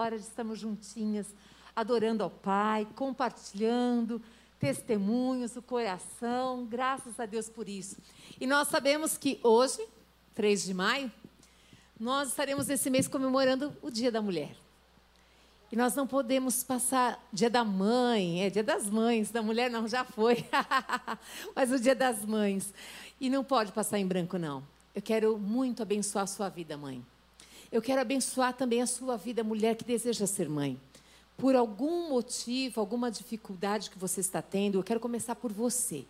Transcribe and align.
hora 0.00 0.18
de 0.18 0.24
estarmos 0.24 0.58
juntinhas, 0.58 1.26
adorando 1.74 2.22
ao 2.22 2.30
Pai, 2.30 2.86
compartilhando 2.94 4.20
testemunhos, 4.58 5.56
o 5.56 5.62
coração, 5.62 6.66
graças 6.66 7.18
a 7.18 7.24
Deus 7.24 7.48
por 7.48 7.68
isso. 7.68 7.96
E 8.38 8.46
nós 8.46 8.68
sabemos 8.68 9.16
que 9.16 9.40
hoje, 9.42 9.80
3 10.34 10.64
de 10.64 10.74
maio, 10.74 11.10
nós 11.98 12.28
estaremos 12.28 12.68
esse 12.68 12.90
mês 12.90 13.08
comemorando 13.08 13.74
o 13.80 13.90
Dia 13.90 14.12
da 14.12 14.20
Mulher. 14.20 14.54
E 15.72 15.76
nós 15.76 15.94
não 15.94 16.06
podemos 16.06 16.64
passar 16.64 17.24
Dia 17.32 17.48
da 17.48 17.64
Mãe, 17.64 18.42
é 18.42 18.50
Dia 18.50 18.64
das 18.64 18.90
Mães, 18.90 19.30
da 19.30 19.40
mulher 19.40 19.70
não, 19.70 19.86
já 19.86 20.04
foi, 20.04 20.44
mas 21.54 21.70
o 21.70 21.78
Dia 21.78 21.94
das 21.94 22.24
Mães. 22.24 22.74
E 23.20 23.30
não 23.30 23.44
pode 23.44 23.70
passar 23.70 23.98
em 23.98 24.06
branco, 24.06 24.36
não. 24.36 24.64
Eu 24.94 25.00
quero 25.00 25.38
muito 25.38 25.82
abençoar 25.82 26.24
a 26.24 26.26
sua 26.26 26.48
vida, 26.48 26.76
mãe. 26.76 27.04
Eu 27.72 27.80
quero 27.80 28.00
abençoar 28.00 28.52
também 28.52 28.82
a 28.82 28.86
sua 28.86 29.16
vida, 29.16 29.44
mulher 29.44 29.76
que 29.76 29.84
deseja 29.84 30.26
ser 30.26 30.48
mãe. 30.48 30.80
Por 31.36 31.54
algum 31.54 32.08
motivo, 32.08 32.80
alguma 32.80 33.12
dificuldade 33.12 33.90
que 33.90 33.98
você 33.98 34.20
está 34.20 34.42
tendo, 34.42 34.76
eu 34.78 34.82
quero 34.82 34.98
começar 34.98 35.36
por 35.36 35.52
você. 35.52 36.04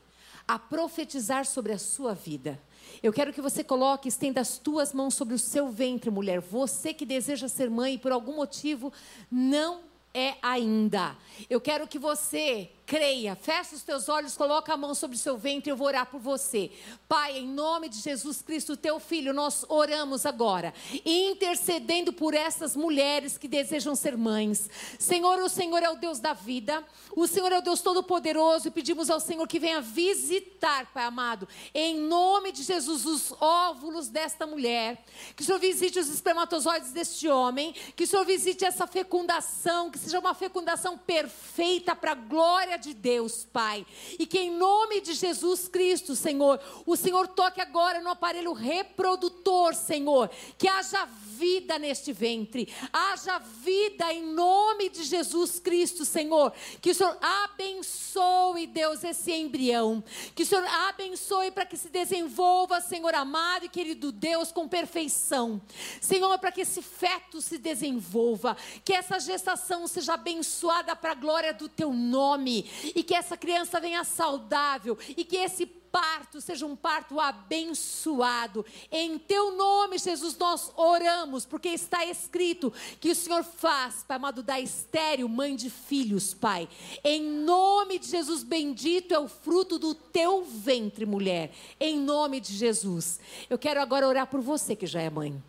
A 0.48 0.58
profetizar 0.58 1.44
sobre 1.44 1.72
a 1.72 1.78
sua 1.78 2.14
vida. 2.14 2.58
Eu 3.02 3.12
quero 3.12 3.30
que 3.30 3.42
você 3.42 3.62
coloque, 3.62 4.08
estenda 4.08 4.40
as 4.40 4.56
tuas 4.56 4.94
mãos 4.94 5.14
sobre 5.14 5.34
o 5.34 5.38
seu 5.38 5.68
ventre, 5.68 6.10
mulher. 6.10 6.40
Você 6.40 6.94
que 6.94 7.04
deseja 7.04 7.46
ser 7.46 7.68
mãe 7.68 7.94
e 7.94 7.98
por 7.98 8.10
algum 8.10 8.36
motivo 8.36 8.90
não 9.30 9.82
é 10.14 10.36
ainda. 10.40 11.14
Eu 11.48 11.60
quero 11.60 11.86
que 11.86 11.98
você 11.98 12.70
creia, 12.90 13.36
fecha 13.36 13.76
os 13.76 13.84
teus 13.84 14.08
olhos, 14.08 14.36
coloca 14.36 14.74
a 14.74 14.76
mão 14.76 14.96
sobre 14.96 15.16
o 15.16 15.20
seu 15.20 15.38
ventre, 15.38 15.70
eu 15.70 15.76
vou 15.76 15.86
orar 15.86 16.06
por 16.06 16.18
você. 16.18 16.72
Pai, 17.08 17.38
em 17.38 17.46
nome 17.46 17.88
de 17.88 18.00
Jesus 18.00 18.42
Cristo, 18.42 18.76
teu 18.76 18.98
filho, 18.98 19.32
nós 19.32 19.64
oramos 19.68 20.26
agora, 20.26 20.74
intercedendo 21.06 22.12
por 22.12 22.34
essas 22.34 22.74
mulheres 22.74 23.38
que 23.38 23.46
desejam 23.46 23.94
ser 23.94 24.16
mães. 24.16 24.68
Senhor, 24.98 25.38
o 25.38 25.48
Senhor 25.48 25.80
é 25.84 25.88
o 25.88 25.94
Deus 25.94 26.18
da 26.18 26.32
vida, 26.32 26.84
o 27.14 27.28
Senhor 27.28 27.52
é 27.52 27.58
o 27.58 27.62
Deus 27.62 27.80
todo-poderoso 27.80 28.66
e 28.66 28.72
pedimos 28.72 29.08
ao 29.08 29.20
Senhor 29.20 29.46
que 29.46 29.60
venha 29.60 29.80
visitar, 29.80 30.86
Pai 30.92 31.04
amado, 31.04 31.46
em 31.72 31.96
nome 31.96 32.50
de 32.50 32.64
Jesus, 32.64 33.06
os 33.06 33.32
óvulos 33.40 34.08
desta 34.08 34.48
mulher, 34.48 35.04
que 35.36 35.44
o 35.44 35.46
Senhor 35.46 35.60
visite 35.60 36.00
os 36.00 36.08
espermatozoides 36.08 36.90
deste 36.90 37.28
homem, 37.28 37.72
que 37.94 38.02
o 38.02 38.06
Senhor 38.08 38.24
visite 38.24 38.64
essa 38.64 38.84
fecundação, 38.84 39.92
que 39.92 39.98
seja 39.98 40.18
uma 40.18 40.34
fecundação 40.34 40.98
perfeita 40.98 41.94
para 41.94 42.10
a 42.10 42.16
glória 42.16 42.79
de 42.80 42.94
Deus, 42.94 43.46
Pai. 43.52 43.86
E 44.18 44.26
que 44.26 44.38
em 44.38 44.50
nome 44.50 45.00
de 45.00 45.14
Jesus 45.14 45.68
Cristo, 45.68 46.16
Senhor, 46.16 46.60
o 46.86 46.96
Senhor 46.96 47.28
toque 47.28 47.60
agora 47.60 48.00
no 48.00 48.10
aparelho 48.10 48.52
reprodutor, 48.52 49.74
Senhor. 49.74 50.30
Que 50.58 50.66
haja 50.66 51.06
vida 51.40 51.78
neste 51.78 52.12
ventre, 52.12 52.68
haja 52.92 53.38
vida 53.38 54.12
em 54.12 54.22
nome 54.22 54.90
de 54.90 55.04
Jesus 55.04 55.58
Cristo, 55.58 56.04
Senhor. 56.04 56.52
Que 56.82 56.90
o 56.90 56.94
Senhor 56.94 57.16
abençoe, 57.20 58.66
Deus, 58.66 59.02
esse 59.02 59.32
embrião. 59.32 60.04
Que 60.34 60.42
o 60.42 60.46
Senhor 60.46 60.66
abençoe 60.88 61.50
para 61.50 61.64
que 61.64 61.76
se 61.76 61.88
desenvolva, 61.88 62.80
Senhor 62.80 63.14
amado 63.14 63.64
e 63.64 63.68
querido 63.68 64.12
Deus, 64.12 64.52
com 64.52 64.68
perfeição. 64.68 65.60
Senhor, 66.00 66.38
para 66.38 66.52
que 66.52 66.60
esse 66.60 66.82
feto 66.82 67.40
se 67.40 67.56
desenvolva, 67.56 68.56
que 68.84 68.92
essa 68.92 69.18
gestação 69.18 69.86
seja 69.86 70.14
abençoada 70.14 70.94
para 70.94 71.12
a 71.12 71.14
glória 71.14 71.54
do 71.54 71.68
teu 71.68 71.92
nome 71.92 72.69
e 72.94 73.02
que 73.02 73.14
essa 73.14 73.36
criança 73.36 73.80
venha 73.80 74.04
saudável 74.04 74.96
e 75.16 75.24
que 75.24 75.36
esse 75.36 75.66
parto 75.90 76.40
seja 76.40 76.66
um 76.66 76.76
parto 76.76 77.18
abençoado. 77.18 78.64
Em 78.90 79.18
teu 79.18 79.56
nome, 79.56 79.98
Jesus, 79.98 80.36
nós 80.38 80.72
oramos, 80.76 81.44
porque 81.44 81.68
está 81.68 82.04
escrito 82.04 82.72
que 83.00 83.10
o 83.10 83.14
Senhor 83.14 83.42
faz, 83.44 84.04
Pai 84.06 84.16
amado, 84.16 84.42
da 84.42 84.60
estéreo, 84.60 85.28
mãe 85.28 85.56
de 85.56 85.70
filhos, 85.70 86.34
Pai. 86.34 86.68
Em 87.02 87.22
nome 87.22 87.98
de 87.98 88.08
Jesus, 88.08 88.42
bendito 88.42 89.14
é 89.14 89.18
o 89.18 89.28
fruto 89.28 89.78
do 89.78 89.94
teu 89.94 90.44
ventre, 90.44 91.04
mulher. 91.04 91.52
Em 91.78 91.98
nome 91.98 92.40
de 92.40 92.54
Jesus. 92.54 93.18
Eu 93.48 93.58
quero 93.58 93.80
agora 93.80 94.06
orar 94.06 94.26
por 94.26 94.40
você 94.40 94.76
que 94.76 94.86
já 94.86 95.00
é 95.00 95.10
mãe. 95.10 95.42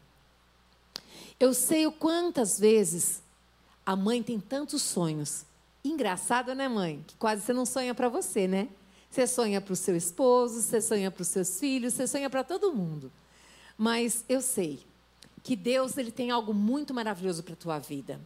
Eu 1.39 1.53
sei 1.53 1.87
o 1.87 1.91
quantas 1.91 2.59
vezes 2.59 3.21
a 3.85 3.95
mãe 3.95 4.21
tem 4.21 4.39
tantos 4.39 4.81
sonhos 4.83 5.43
Engraçado, 5.83 6.53
né, 6.53 6.67
mãe? 6.67 7.03
Que 7.07 7.15
quase 7.15 7.41
você 7.41 7.53
não 7.53 7.65
sonha 7.65 7.95
para 7.95 8.07
você, 8.07 8.47
né? 8.47 8.69
Você 9.09 9.27
sonha 9.27 9.59
para 9.59 9.73
o 9.73 9.75
seu 9.75 9.95
esposo, 9.95 10.61
você 10.61 10.79
sonha 10.81 11.11
para 11.11 11.21
os 11.21 11.27
seus 11.27 11.59
filhos, 11.59 11.93
você 11.93 12.07
sonha 12.07 12.29
para 12.29 12.43
todo 12.43 12.73
mundo. 12.73 13.11
Mas 13.77 14.23
eu 14.29 14.41
sei 14.41 14.85
que 15.43 15.55
Deus 15.55 15.97
ele 15.97 16.11
tem 16.11 16.31
algo 16.31 16.53
muito 16.53 16.93
maravilhoso 16.93 17.43
para 17.43 17.53
a 17.53 17.57
tua 17.57 17.79
vida. 17.79 18.21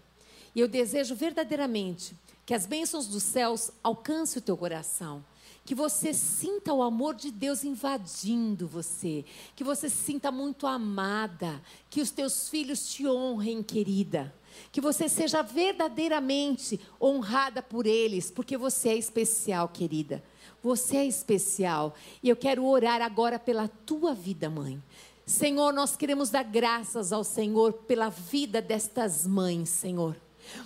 E 0.54 0.60
eu 0.60 0.68
desejo 0.68 1.16
verdadeiramente 1.16 2.16
que 2.46 2.54
as 2.54 2.66
bênçãos 2.66 3.08
dos 3.08 3.24
céus 3.24 3.72
alcancem 3.82 4.40
o 4.40 4.46
teu 4.46 4.56
coração. 4.56 5.24
Que 5.66 5.74
você 5.74 6.14
sinta 6.14 6.72
o 6.72 6.84
amor 6.84 7.16
de 7.16 7.32
Deus 7.32 7.64
invadindo 7.64 8.68
você. 8.68 9.26
Que 9.56 9.64
você 9.64 9.90
se 9.90 9.96
sinta 9.96 10.32
muito 10.32 10.68
amada. 10.68 11.60
Que 11.90 12.02
os 12.02 12.12
teus 12.12 12.48
filhos 12.48 12.88
te 12.88 13.08
honrem, 13.08 13.64
querida. 13.64 14.32
Que 14.72 14.82
você 14.82 15.08
seja 15.10 15.42
verdadeiramente 15.42 16.80
honrada 17.02 17.62
por 17.62 17.86
eles, 17.86 18.32
porque 18.32 18.58
você 18.58 18.90
é 18.90 18.96
especial, 18.96 19.70
querida. 19.70 20.24
Você 20.62 20.98
é 20.98 21.06
especial. 21.06 21.94
E 22.24 22.30
eu 22.30 22.36
quero 22.36 22.66
orar 22.66 23.02
agora 23.02 23.38
pela 23.38 23.68
tua 23.68 24.14
vida, 24.14 24.50
mãe. 24.50 24.82
Senhor, 25.26 25.74
nós 25.74 25.96
queremos 25.96 26.30
dar 26.30 26.44
graças 26.44 27.12
ao 27.12 27.24
Senhor 27.24 27.74
pela 27.74 28.10
vida 28.10 28.62
destas 28.62 29.26
mães, 29.26 29.70
Senhor. 29.70 30.16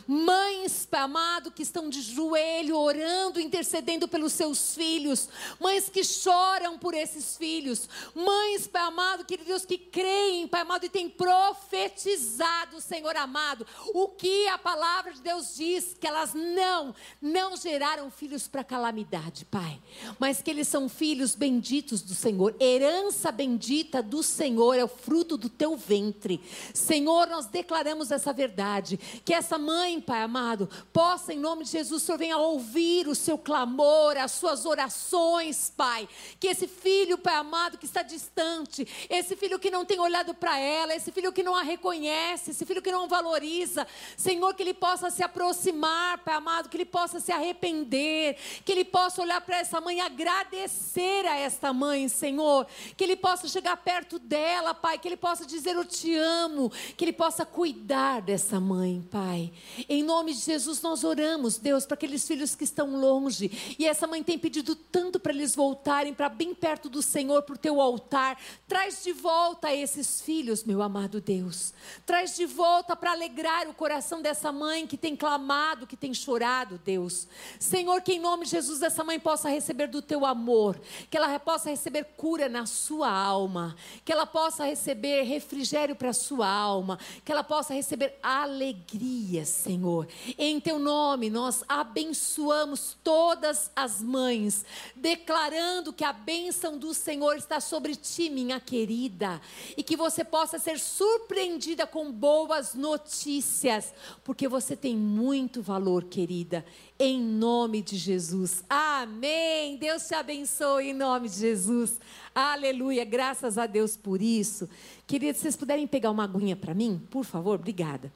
Mães, 0.07 0.87
amado, 0.99 1.51
que 1.51 1.63
estão 1.63 1.89
de 1.89 2.01
joelho 2.01 2.77
orando, 2.77 3.39
intercedendo 3.39 4.07
pelos 4.07 4.33
seus 4.33 4.75
filhos. 4.75 5.29
Mães 5.59 5.89
que 5.89 6.03
choram 6.03 6.77
por 6.77 6.93
esses 6.93 7.37
filhos. 7.37 7.87
Mães, 8.13 8.67
Pai 8.67 8.81
amado, 8.81 9.25
querido 9.25 9.47
Deus, 9.47 9.65
que 9.65 9.77
creem, 9.77 10.47
Pai 10.47 10.61
amado, 10.61 10.85
e 10.85 10.89
têm 10.89 11.09
profetizado, 11.09 12.81
Senhor 12.81 13.15
amado, 13.15 13.65
o 13.93 14.07
que 14.07 14.47
a 14.47 14.57
palavra 14.57 15.13
de 15.13 15.21
Deus 15.21 15.55
diz, 15.55 15.95
que 15.99 16.07
elas 16.07 16.33
não, 16.33 16.93
não 17.21 17.55
geraram 17.55 18.11
filhos 18.11 18.47
para 18.47 18.63
calamidade, 18.63 19.45
Pai. 19.45 19.79
Mas 20.19 20.41
que 20.41 20.49
eles 20.49 20.67
são 20.67 20.89
filhos 20.89 21.35
benditos 21.35 22.01
do 22.01 22.13
Senhor. 22.13 22.55
Herança 22.59 23.31
bendita 23.31 24.03
do 24.03 24.21
Senhor 24.21 24.73
é 24.75 24.83
o 24.83 24.87
fruto 24.87 25.37
do 25.37 25.49
teu 25.49 25.77
ventre. 25.77 26.41
Senhor, 26.73 27.27
nós 27.27 27.45
declaramos 27.45 28.11
essa 28.11 28.33
verdade. 28.33 28.97
Que 29.23 29.33
essa 29.33 29.57
mãe, 29.57 29.68
Pai 30.01 30.23
amado, 30.23 30.67
possa, 30.91 31.31
em 31.31 31.39
nome 31.39 31.63
de 31.63 31.71
Jesus, 31.71 32.01
o 32.01 32.05
Senhor 32.05 32.17
venha 32.17 32.37
ouvir 32.37 33.07
o 33.07 33.13
seu 33.13 33.37
clamor, 33.37 34.17
as 34.17 34.31
suas 34.31 34.65
orações, 34.65 35.71
Pai. 35.75 36.09
Que 36.39 36.47
esse 36.47 36.67
filho, 36.67 37.17
Pai 37.17 37.35
amado, 37.35 37.77
que 37.77 37.85
está 37.85 38.01
distante, 38.01 38.87
esse 39.09 39.35
filho 39.35 39.59
que 39.59 39.69
não 39.69 39.85
tem 39.85 39.99
olhado 39.99 40.33
para 40.33 40.57
ela, 40.57 40.95
esse 40.95 41.11
filho 41.11 41.31
que 41.31 41.43
não 41.43 41.55
a 41.55 41.61
reconhece, 41.61 42.51
esse 42.51 42.65
filho 42.65 42.81
que 42.81 42.91
não 42.91 43.07
valoriza, 43.07 43.85
Senhor, 44.17 44.55
que 44.55 44.63
ele 44.63 44.73
possa 44.73 45.11
se 45.11 45.21
aproximar, 45.21 46.17
Pai 46.19 46.33
amado, 46.33 46.67
que 46.67 46.77
ele 46.77 46.85
possa 46.85 47.19
se 47.19 47.31
arrepender, 47.31 48.37
que 48.65 48.71
ele 48.71 48.85
possa 48.85 49.21
olhar 49.21 49.39
para 49.41 49.57
essa 49.57 49.79
mãe, 49.79 50.01
agradecer 50.01 51.27
a 51.27 51.37
esta 51.37 51.71
mãe, 51.71 52.07
Senhor, 52.09 52.65
que 52.97 53.03
ele 53.03 53.15
possa 53.15 53.47
chegar 53.47 53.77
perto 53.77 54.17
dela, 54.17 54.73
Pai, 54.73 54.97
que 54.97 55.07
ele 55.07 55.17
possa 55.17 55.45
dizer 55.45 55.75
eu 55.75 55.85
te 55.85 56.15
amo, 56.15 56.71
que 56.97 57.05
ele 57.05 57.13
possa 57.13 57.45
cuidar 57.45 58.21
dessa 58.21 58.59
mãe, 58.59 59.01
Pai. 59.11 59.53
Em 59.87 60.03
nome 60.03 60.33
de 60.33 60.39
Jesus, 60.39 60.81
nós 60.81 61.03
oramos, 61.03 61.57
Deus, 61.57 61.85
para 61.85 61.95
aqueles 61.95 62.27
filhos 62.27 62.55
que 62.55 62.63
estão 62.63 62.95
longe. 62.95 63.75
E 63.77 63.85
essa 63.85 64.07
mãe 64.07 64.23
tem 64.23 64.37
pedido 64.37 64.75
tanto 64.75 65.19
para 65.19 65.33
eles 65.33 65.55
voltarem 65.55 66.13
para 66.13 66.29
bem 66.29 66.53
perto 66.53 66.89
do 66.89 67.01
Senhor, 67.01 67.43
para 67.43 67.55
o 67.55 67.57
teu 67.57 67.79
altar. 67.81 68.39
Traz 68.67 69.03
de 69.03 69.13
volta 69.13 69.73
esses 69.73 70.21
filhos, 70.21 70.63
meu 70.63 70.81
amado 70.81 71.21
Deus. 71.21 71.73
Traz 72.05 72.35
de 72.35 72.45
volta 72.45 72.95
para 72.95 73.11
alegrar 73.11 73.67
o 73.67 73.73
coração 73.73 74.21
dessa 74.21 74.51
mãe 74.51 74.85
que 74.85 74.97
tem 74.97 75.15
clamado, 75.15 75.87
que 75.87 75.97
tem 75.97 76.13
chorado, 76.13 76.79
Deus. 76.83 77.27
Senhor, 77.59 78.01
que 78.01 78.13
em 78.13 78.19
nome 78.19 78.45
de 78.45 78.51
Jesus 78.51 78.81
essa 78.81 79.03
mãe 79.03 79.19
possa 79.19 79.49
receber 79.49 79.87
do 79.87 80.01
teu 80.01 80.25
amor, 80.25 80.79
que 81.09 81.17
ela 81.17 81.39
possa 81.39 81.69
receber 81.69 82.03
cura 82.17 82.49
na 82.49 82.65
sua 82.65 83.09
alma, 83.11 83.75
que 84.03 84.11
ela 84.11 84.25
possa 84.25 84.65
receber 84.65 85.23
refrigério 85.23 85.95
para 85.95 86.09
a 86.09 86.13
sua 86.13 86.47
alma, 86.47 86.99
que 87.23 87.31
ela 87.31 87.43
possa 87.43 87.73
receber 87.73 88.17
alegria 88.21 89.29
Senhor. 89.49 90.07
Em 90.37 90.59
teu 90.59 90.79
nome 90.79 91.29
nós 91.29 91.63
abençoamos 91.67 92.97
todas 93.03 93.71
as 93.75 94.01
mães, 94.01 94.65
declarando 94.95 95.91
que 95.91 96.03
a 96.03 96.13
bênção 96.13 96.77
do 96.77 96.93
Senhor 96.93 97.35
está 97.35 97.59
sobre 97.59 97.95
ti, 97.95 98.29
minha 98.29 98.59
querida, 98.59 99.41
e 99.75 99.83
que 99.83 99.97
você 99.97 100.23
possa 100.23 100.57
ser 100.57 100.79
surpreendida 100.79 101.85
com 101.85 102.11
boas 102.11 102.73
notícias, 102.73 103.93
porque 104.23 104.47
você 104.47 104.75
tem 104.75 104.95
muito 104.95 105.61
valor, 105.61 106.05
querida. 106.05 106.65
Em 106.97 107.21
nome 107.21 107.81
de 107.81 107.95
Jesus. 107.95 108.63
Amém. 108.69 109.77
Deus 109.77 110.05
te 110.07 110.13
abençoe 110.13 110.89
em 110.89 110.93
nome 110.93 111.29
de 111.29 111.35
Jesus. 111.35 111.99
Aleluia. 112.35 113.05
Graças 113.05 113.57
a 113.57 113.65
Deus 113.65 113.95
por 113.95 114.21
isso. 114.21 114.69
Queridos, 115.07 115.41
vocês 115.41 115.55
puderem 115.55 115.87
pegar 115.87 116.11
uma 116.11 116.25
aguinha 116.25 116.55
para 116.55 116.73
mim, 116.73 117.01
por 117.09 117.23
favor? 117.23 117.55
Obrigada. 117.55 118.11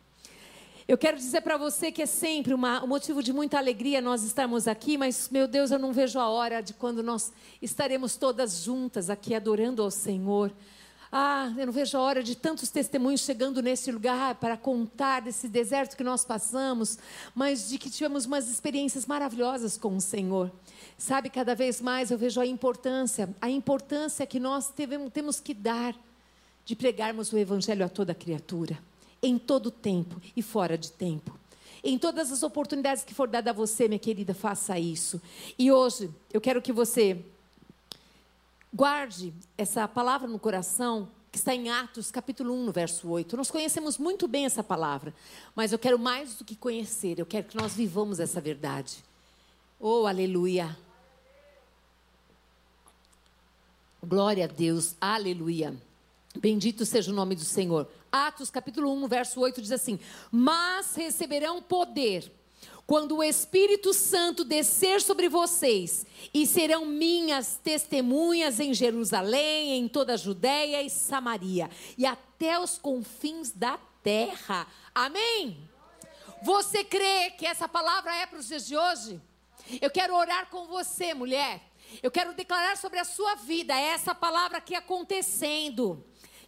Eu 0.86 0.98
quero 0.98 1.16
dizer 1.16 1.40
para 1.40 1.56
você 1.56 1.94
que 1.94 2.02
é 2.02 2.06
sempre 2.06 2.54
uma, 2.54 2.84
um 2.84 2.88
motivo 2.88 3.24
de 3.24 3.32
muita 3.32 3.58
alegria 3.58 4.02
nós 4.02 4.22
estarmos 4.22 4.68
aqui, 4.68 4.98
mas, 4.98 5.30
meu 5.30 5.48
Deus, 5.48 5.72
eu 5.72 5.80
não 5.80 5.94
vejo 5.94 6.20
a 6.20 6.28
hora 6.28 6.62
de 6.62 6.74
quando 6.74 7.02
nós 7.02 7.32
estaremos 7.62 8.18
todas 8.18 8.64
juntas 8.64 9.10
aqui 9.10 9.34
adorando 9.34 9.82
ao 9.82 9.90
Senhor. 9.90 10.52
Ah, 11.10 11.54
eu 11.58 11.68
não 11.68 11.72
vejo 11.72 11.98
a 11.98 12.02
hora 12.02 12.22
de 12.22 12.36
tantos 12.36 12.70
testemunhos 12.70 13.22
chegando 13.22 13.62
nesse 13.62 13.94
lugar 13.94 14.36
para 14.36 14.58
contar 14.58 15.22
desse 15.22 15.48
deserto 15.48 15.96
que 15.96 16.04
nós 16.04 16.26
passamos, 16.26 17.00
mas 17.34 17.70
de 17.70 17.78
que 17.78 17.90
tivemos 17.90 18.26
umas 18.26 18.50
experiências 18.50 19.06
maravilhosas 19.06 19.78
com 19.78 19.96
o 19.96 20.02
Senhor. 20.02 20.52
Sabe, 20.98 21.30
cada 21.30 21.56
vez 21.56 21.80
mais 21.80 22.12
eu 22.12 22.18
vejo 22.18 22.42
a 22.42 22.46
importância, 22.46 23.34
a 23.40 23.50
importância 23.50 24.26
que 24.26 24.40
nós 24.40 24.70
devemos, 24.76 25.14
temos 25.14 25.40
que 25.40 25.54
dar 25.54 25.96
de 26.66 26.76
pregarmos 26.76 27.32
o 27.32 27.38
Evangelho 27.38 27.86
a 27.86 27.90
toda 27.90 28.14
criatura 28.14 28.78
em 29.24 29.40
todo 29.40 29.72
tempo 29.72 30.22
e 30.36 30.42
fora 30.42 30.78
de 30.78 30.92
tempo. 30.92 31.40
Em 31.82 31.98
todas 31.98 32.32
as 32.32 32.44
oportunidades 32.44 33.04
que 33.04 33.14
for 33.14 33.28
dada 33.28 33.50
a 33.50 33.54
você, 33.54 33.88
minha 33.88 34.00
querida, 34.00 34.34
faça 34.34 34.78
isso. 34.78 35.22
E 35.58 35.72
hoje 35.72 36.14
eu 36.32 36.42
quero 36.42 36.62
que 36.62 36.72
você 36.72 37.26
guarde 38.74 39.34
essa 39.58 39.88
palavra 39.88 40.28
no 40.28 40.38
coração, 40.38 41.10
que 41.32 41.38
está 41.38 41.56
em 41.56 41.70
Atos, 41.70 42.12
capítulo 42.12 42.54
1, 42.54 42.66
no 42.66 42.72
verso 42.72 43.10
8. 43.10 43.36
Nós 43.36 43.50
conhecemos 43.50 43.98
muito 43.98 44.28
bem 44.28 44.46
essa 44.46 44.64
palavra, 44.64 45.14
mas 45.56 45.72
eu 45.72 45.80
quero 45.80 45.98
mais 45.98 46.36
do 46.36 46.46
que 46.46 46.56
conhecer, 46.56 47.18
eu 47.18 47.26
quero 47.26 47.48
que 47.48 47.58
nós 47.58 47.74
vivamos 47.74 48.20
essa 48.20 48.40
verdade. 48.40 49.04
Oh, 49.80 50.06
aleluia. 50.06 50.78
Glória 54.06 54.46
a 54.46 54.48
Deus, 54.48 54.96
aleluia. 55.00 55.76
Bendito 56.38 56.86
seja 56.86 57.12
o 57.12 57.16
nome 57.16 57.36
do 57.36 57.46
Senhor. 57.46 57.88
Atos 58.12 58.50
capítulo 58.50 58.92
1, 58.92 59.08
verso 59.08 59.40
8 59.40 59.62
diz 59.62 59.72
assim: 59.72 60.00
Mas 60.32 60.96
receberão 60.96 61.62
poder 61.62 62.32
quando 62.86 63.18
o 63.18 63.24
Espírito 63.24 63.94
Santo 63.94 64.44
descer 64.44 65.02
sobre 65.02 65.30
vocês, 65.30 66.06
e 66.34 66.46
serão 66.46 66.86
minhas 66.86 67.56
testemunhas 67.64 68.60
em 68.60 68.74
Jerusalém, 68.74 69.80
em 69.80 69.88
toda 69.88 70.14
a 70.14 70.18
Judéia 70.18 70.82
e 70.82 70.90
Samaria, 70.90 71.70
e 71.98 72.06
até 72.06 72.60
os 72.60 72.78
confins 72.78 73.52
da 73.52 73.80
terra. 74.02 74.68
Amém? 74.94 75.58
Você 76.42 76.84
crê 76.84 77.32
que 77.32 77.46
essa 77.46 77.70
palavra 77.70 78.14
é 78.16 78.26
para 78.26 78.40
os 78.40 78.48
dias 78.48 78.68
de 78.68 78.76
hoje? 78.76 79.22
Eu 79.82 79.90
quero 79.90 80.14
orar 80.14 80.50
com 80.50 80.68
você, 80.68 81.14
mulher. 81.14 81.62
Eu 82.02 82.12
quero 82.12 82.34
declarar 82.34 82.76
sobre 82.76 83.00
a 83.00 83.06
sua 83.06 83.36
vida 83.36 83.74
essa 83.74 84.14
palavra 84.14 84.58
aqui 84.58 84.76
acontecendo 84.76 86.04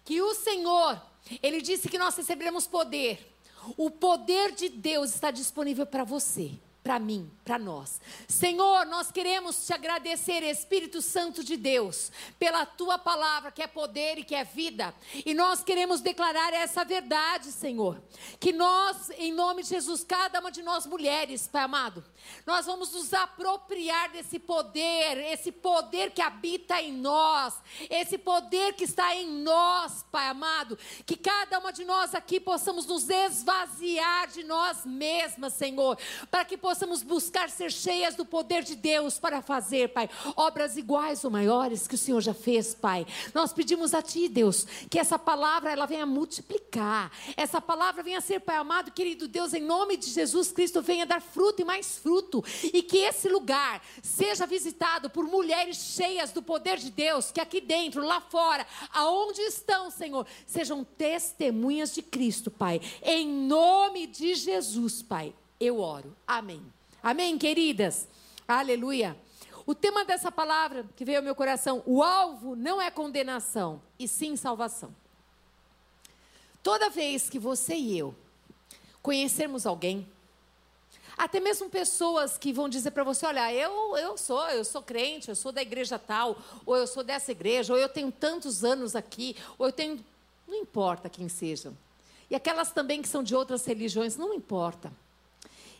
que 0.06 0.22
o 0.22 0.34
Senhor, 0.34 1.02
Ele 1.42 1.62
disse 1.62 1.90
que 1.90 1.98
nós 1.98 2.16
receberemos 2.16 2.68
poder. 2.68 3.36
O 3.76 3.90
poder 3.90 4.54
de 4.54 4.70
Deus 4.70 5.14
está 5.14 5.32
disponível 5.32 5.86
para 5.86 6.04
você 6.04 6.52
para 6.86 7.00
mim, 7.00 7.32
para 7.44 7.58
nós. 7.58 8.00
Senhor, 8.28 8.86
nós 8.86 9.12
queremos 9.12 9.66
te 9.66 9.74
agradecer, 9.74 10.44
Espírito 10.44 11.02
Santo 11.02 11.44
de 11.44 11.58
Deus, 11.58 12.12
pela 12.38 12.64
tua 12.64 13.00
palavra 13.00 13.52
que 13.52 13.64
é 13.64 13.66
poder 13.66 14.20
e 14.20 14.24
que 14.24 14.36
é 14.36 14.44
vida. 14.44 14.94
E 15.26 15.34
nós 15.34 15.64
queremos 15.64 16.00
declarar 16.00 16.54
essa 16.54 16.86
verdade, 16.86 17.52
Senhor. 17.52 18.00
Que 18.40 18.54
nós, 18.54 19.10
em 19.18 19.34
nome 19.34 19.64
de 19.64 19.70
Jesus, 19.70 20.04
cada 20.04 20.40
uma 20.40 20.52
de 20.52 20.62
nós 20.62 20.86
mulheres, 20.86 21.48
Pai 21.48 21.64
amado, 21.64 22.06
nós 22.46 22.68
vamos 22.68 22.94
nos 22.94 23.12
apropriar 23.16 24.12
desse 24.12 24.38
poder, 24.38 25.18
esse 25.34 25.52
poder 25.52 26.12
que 26.12 26.22
habita 26.22 26.80
em 26.80 26.92
nós, 26.92 27.56
esse 27.90 28.16
poder 28.16 28.74
que 28.74 28.84
está 28.84 29.16
em 29.16 29.28
nós, 29.28 30.06
Pai 30.12 30.28
amado. 30.28 30.78
Que 31.04 31.18
cada 31.18 31.58
uma 31.58 31.74
de 31.74 31.84
nós 31.84 32.14
aqui 32.14 32.40
possamos 32.40 32.86
nos 32.86 33.10
esvaziar 33.10 34.28
de 34.28 34.44
nós 34.44 34.86
mesmas, 34.86 35.54
Senhor, 35.54 35.98
para 36.30 36.46
que 36.46 36.56
possamos 36.56 36.75
possamos 36.76 37.04
buscar 37.04 37.50
ser 37.50 37.72
cheias 37.72 38.16
do 38.16 38.26
poder 38.26 38.62
de 38.62 38.76
Deus 38.76 39.18
para 39.18 39.42
fazer, 39.42 39.94
Pai, 39.94 40.10
obras 40.36 40.76
iguais 40.76 41.24
ou 41.24 41.32
maiores 41.32 41.88
que 41.88 41.96
o 41.96 41.98
Senhor 41.98 42.20
já 42.20 42.34
fez, 42.34 42.76
Pai. 42.76 43.08
Nós 43.34 43.54
pedimos 43.54 43.94
a 43.94 44.02
Ti, 44.02 44.28
Deus, 44.28 44.68
que 44.90 45.00
essa 45.00 45.18
palavra 45.18 45.72
ela 45.72 45.86
venha 45.86 46.06
multiplicar, 46.06 47.10
essa 47.38 47.62
palavra 47.62 48.04
venha 48.04 48.20
ser, 48.20 48.42
Pai 48.42 48.58
amado, 48.58 48.92
querido 48.92 49.26
Deus, 49.26 49.54
em 49.54 49.62
nome 49.62 49.96
de 49.96 50.08
Jesus 50.08 50.52
Cristo, 50.52 50.82
venha 50.82 51.06
dar 51.06 51.22
fruto 51.22 51.62
e 51.62 51.66
mais 51.66 51.98
fruto, 51.98 52.44
e 52.62 52.84
que 52.84 52.98
esse 52.98 53.30
lugar 53.30 53.82
seja 54.04 54.46
visitado 54.46 55.10
por 55.10 55.24
mulheres 55.24 55.78
cheias 55.78 56.34
do 56.34 56.44
poder 56.44 56.78
de 56.78 56.92
Deus, 56.92 57.32
que 57.32 57.40
aqui 57.40 57.62
dentro, 57.62 58.04
lá 58.04 58.20
fora, 58.20 58.68
aonde 58.92 59.40
estão, 59.44 59.90
Senhor, 59.90 60.28
sejam 60.46 60.84
testemunhas 60.84 61.96
de 61.96 62.02
Cristo, 62.02 62.52
Pai, 62.52 62.82
em 63.02 63.26
nome 63.26 64.08
de 64.08 64.36
Jesus, 64.36 65.02
Pai 65.02 65.34
eu 65.66 65.80
oro. 65.80 66.16
Amém. 66.28 66.62
Amém, 67.02 67.38
queridas? 67.38 68.08
Aleluia. 68.48 69.18
O 69.66 69.74
tema 69.74 70.06
dessa 70.06 70.32
palavra 70.32 70.86
que 70.96 71.04
veio 71.04 71.18
ao 71.18 71.24
meu 71.24 71.34
coração, 71.34 71.82
o 71.86 72.04
alvo 72.04 72.56
não 72.56 72.82
é 72.82 72.92
condenação, 72.92 73.82
e 73.98 74.08
sim 74.08 74.36
salvação. 74.36 74.96
Toda 76.62 76.90
vez 76.90 77.30
que 77.30 77.40
você 77.40 77.76
e 77.76 77.98
eu 77.98 78.16
conhecermos 79.02 79.66
alguém, 79.66 80.08
até 81.18 81.40
mesmo 81.40 81.70
pessoas 81.70 82.38
que 82.38 82.52
vão 82.52 82.68
dizer 82.68 82.92
para 82.92 83.04
você, 83.04 83.26
olha, 83.26 83.54
eu, 83.54 83.96
eu 83.98 84.18
sou, 84.18 84.48
eu 84.50 84.66
sou 84.66 84.82
crente, 84.82 85.30
eu 85.30 85.36
sou 85.36 85.52
da 85.52 85.62
igreja 85.62 85.98
tal, 85.98 86.38
ou 86.66 86.76
eu 86.76 86.86
sou 86.86 87.04
dessa 87.04 87.32
igreja, 87.32 87.74
ou 87.74 87.80
eu 87.80 87.88
tenho 87.88 88.12
tantos 88.12 88.64
anos 88.64 88.96
aqui, 88.96 89.36
ou 89.58 89.68
eu 89.68 89.72
tenho. 89.72 90.04
Não 90.48 90.56
importa 90.56 91.10
quem 91.10 91.30
sejam. 91.30 91.76
E 92.30 92.36
aquelas 92.36 92.72
também 92.72 93.02
que 93.02 93.08
são 93.08 93.24
de 93.24 93.36
outras 93.36 93.66
religiões, 93.66 94.18
não 94.18 94.34
importa. 94.34 94.92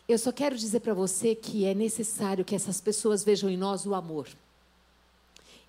Eu 0.08 0.18
só 0.18 0.30
quero 0.30 0.56
dizer 0.56 0.80
para 0.80 0.94
você 0.94 1.34
que 1.34 1.64
é 1.64 1.74
necessário 1.74 2.44
que 2.44 2.54
essas 2.54 2.80
pessoas 2.80 3.24
vejam 3.24 3.50
em 3.50 3.56
nós 3.56 3.86
o 3.86 3.94
amor. 3.94 4.28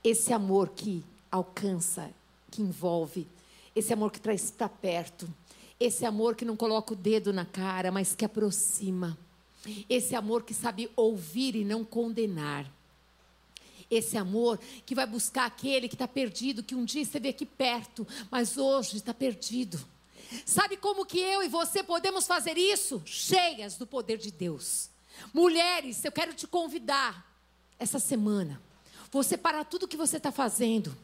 Esse 0.03 0.31
amor 0.31 0.69
que 0.69 1.03
alcança, 1.31 2.11
que 2.51 2.61
envolve, 2.61 3.27
esse 3.75 3.91
amor 3.91 4.11
que 4.11 4.21
traz 4.21 4.51
para 4.51 4.69
perto, 4.69 5.27
esse 5.79 6.05
amor 6.05 6.35
que 6.35 6.45
não 6.45 6.55
coloca 6.55 6.93
o 6.93 6.95
dedo 6.95 7.33
na 7.33 7.45
cara, 7.45 7.91
mas 7.91 8.15
que 8.15 8.25
aproxima. 8.25 9.17
Esse 9.89 10.15
amor 10.15 10.43
que 10.43 10.53
sabe 10.53 10.89
ouvir 10.95 11.55
e 11.55 11.65
não 11.65 11.83
condenar. 11.83 12.71
Esse 13.89 14.17
amor 14.17 14.59
que 14.85 14.93
vai 14.93 15.07
buscar 15.07 15.45
aquele 15.45 15.87
que 15.87 15.95
está 15.95 16.07
perdido, 16.07 16.61
que 16.61 16.75
um 16.75 16.85
dia 16.85 17.01
esteve 17.01 17.29
aqui 17.29 17.45
perto, 17.45 18.05
mas 18.29 18.55
hoje 18.55 18.97
está 18.97 19.15
perdido. 19.15 19.79
Sabe 20.45 20.77
como 20.77 21.05
que 21.05 21.19
eu 21.19 21.43
e 21.43 21.47
você 21.47 21.83
podemos 21.83 22.27
fazer 22.27 22.57
isso? 22.57 23.01
Cheias 23.05 23.77
do 23.77 23.87
poder 23.87 24.17
de 24.17 24.31
Deus. 24.31 24.89
Mulheres, 25.33 26.03
eu 26.03 26.11
quero 26.11 26.33
te 26.33 26.47
convidar 26.47 27.25
essa 27.79 27.99
semana. 27.99 28.61
Você 29.11 29.37
parar 29.37 29.63
tudo 29.63 29.87
que 29.87 29.97
você 29.97 30.17
está 30.17 30.31
fazendo. 30.31 30.95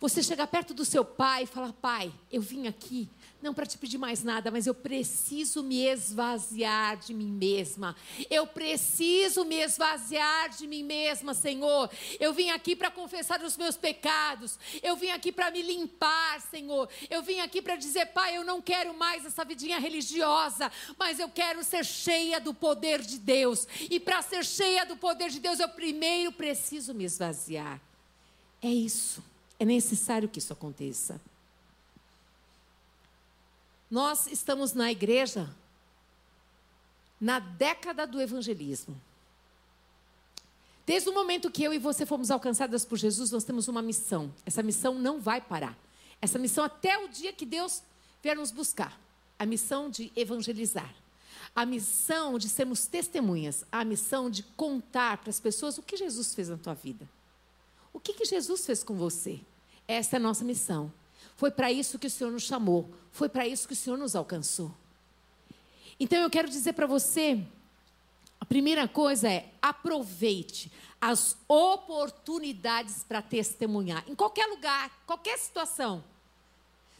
Você 0.00 0.22
chegar 0.22 0.46
perto 0.46 0.74
do 0.74 0.84
seu 0.84 1.04
pai 1.04 1.44
e 1.44 1.46
falar: 1.46 1.72
Pai, 1.72 2.12
eu 2.30 2.40
vim 2.40 2.66
aqui 2.66 3.08
não 3.42 3.52
para 3.52 3.66
te 3.66 3.76
pedir 3.76 3.98
mais 3.98 4.22
nada, 4.22 4.50
mas 4.50 4.66
eu 4.66 4.74
preciso 4.74 5.62
me 5.62 5.84
esvaziar 5.86 6.96
de 6.96 7.12
mim 7.12 7.30
mesma. 7.30 7.96
Eu 8.30 8.46
preciso 8.46 9.44
me 9.44 9.56
esvaziar 9.56 10.50
de 10.50 10.66
mim 10.66 10.82
mesma, 10.82 11.34
Senhor. 11.34 11.90
Eu 12.20 12.32
vim 12.32 12.50
aqui 12.50 12.76
para 12.76 12.90
confessar 12.90 13.42
os 13.42 13.56
meus 13.56 13.76
pecados. 13.76 14.58
Eu 14.82 14.96
vim 14.96 15.10
aqui 15.10 15.32
para 15.32 15.50
me 15.50 15.62
limpar, 15.62 16.40
Senhor. 16.40 16.88
Eu 17.10 17.22
vim 17.22 17.40
aqui 17.40 17.60
para 17.60 17.76
dizer, 17.76 18.06
Pai, 18.06 18.36
eu 18.36 18.44
não 18.44 18.62
quero 18.62 18.94
mais 18.94 19.24
essa 19.24 19.44
vidinha 19.44 19.78
religiosa, 19.78 20.70
mas 20.96 21.18
eu 21.18 21.28
quero 21.28 21.64
ser 21.64 21.84
cheia 21.84 22.40
do 22.40 22.54
poder 22.54 23.00
de 23.00 23.18
Deus. 23.18 23.66
E 23.90 23.98
para 23.98 24.22
ser 24.22 24.44
cheia 24.44 24.86
do 24.86 24.96
poder 24.96 25.30
de 25.30 25.40
Deus, 25.40 25.58
eu 25.58 25.68
primeiro 25.68 26.30
preciso 26.30 26.94
me 26.94 27.04
esvaziar. 27.04 27.80
É 28.60 28.68
isso. 28.68 29.22
É 29.58 29.64
necessário 29.64 30.28
que 30.28 30.38
isso 30.38 30.52
aconteça. 30.52 31.20
Nós 33.92 34.26
estamos 34.26 34.72
na 34.72 34.90
igreja 34.90 35.54
na 37.20 37.38
década 37.38 38.06
do 38.06 38.18
evangelismo. 38.22 38.98
Desde 40.86 41.10
o 41.10 41.12
momento 41.12 41.50
que 41.50 41.62
eu 41.62 41.74
e 41.74 41.78
você 41.78 42.06
fomos 42.06 42.30
alcançadas 42.30 42.86
por 42.86 42.96
Jesus, 42.96 43.30
nós 43.30 43.44
temos 43.44 43.68
uma 43.68 43.82
missão. 43.82 44.32
Essa 44.46 44.62
missão 44.62 44.94
não 44.94 45.20
vai 45.20 45.42
parar. 45.42 45.76
Essa 46.22 46.38
missão 46.38 46.64
até 46.64 46.96
o 46.96 47.08
dia 47.08 47.34
que 47.34 47.44
Deus 47.44 47.82
vier 48.22 48.34
nos 48.34 48.50
buscar. 48.50 48.98
A 49.38 49.44
missão 49.44 49.90
de 49.90 50.10
evangelizar. 50.16 50.94
A 51.54 51.66
missão 51.66 52.38
de 52.38 52.48
sermos 52.48 52.86
testemunhas. 52.86 53.62
A 53.70 53.84
missão 53.84 54.30
de 54.30 54.42
contar 54.42 55.18
para 55.18 55.28
as 55.28 55.38
pessoas 55.38 55.76
o 55.76 55.82
que 55.82 55.98
Jesus 55.98 56.34
fez 56.34 56.48
na 56.48 56.56
tua 56.56 56.72
vida. 56.72 57.06
O 57.92 58.00
que, 58.00 58.14
que 58.14 58.24
Jesus 58.24 58.64
fez 58.64 58.82
com 58.82 58.94
você? 58.94 59.38
Essa 59.86 60.16
é 60.16 60.18
a 60.18 60.20
nossa 60.20 60.46
missão. 60.46 60.90
Foi 61.42 61.50
para 61.50 61.72
isso 61.72 61.98
que 61.98 62.06
o 62.06 62.10
Senhor 62.10 62.30
nos 62.30 62.44
chamou. 62.44 62.88
Foi 63.10 63.28
para 63.28 63.44
isso 63.44 63.66
que 63.66 63.72
o 63.72 63.76
Senhor 63.76 63.96
nos 63.96 64.14
alcançou. 64.14 64.72
Então 65.98 66.20
eu 66.20 66.30
quero 66.30 66.48
dizer 66.48 66.72
para 66.72 66.86
você, 66.86 67.44
a 68.38 68.44
primeira 68.44 68.86
coisa 68.86 69.28
é 69.28 69.52
aproveite 69.60 70.70
as 71.00 71.36
oportunidades 71.48 73.02
para 73.02 73.20
testemunhar 73.20 74.04
em 74.06 74.14
qualquer 74.14 74.46
lugar, 74.46 74.88
qualquer 75.04 75.36
situação. 75.36 76.04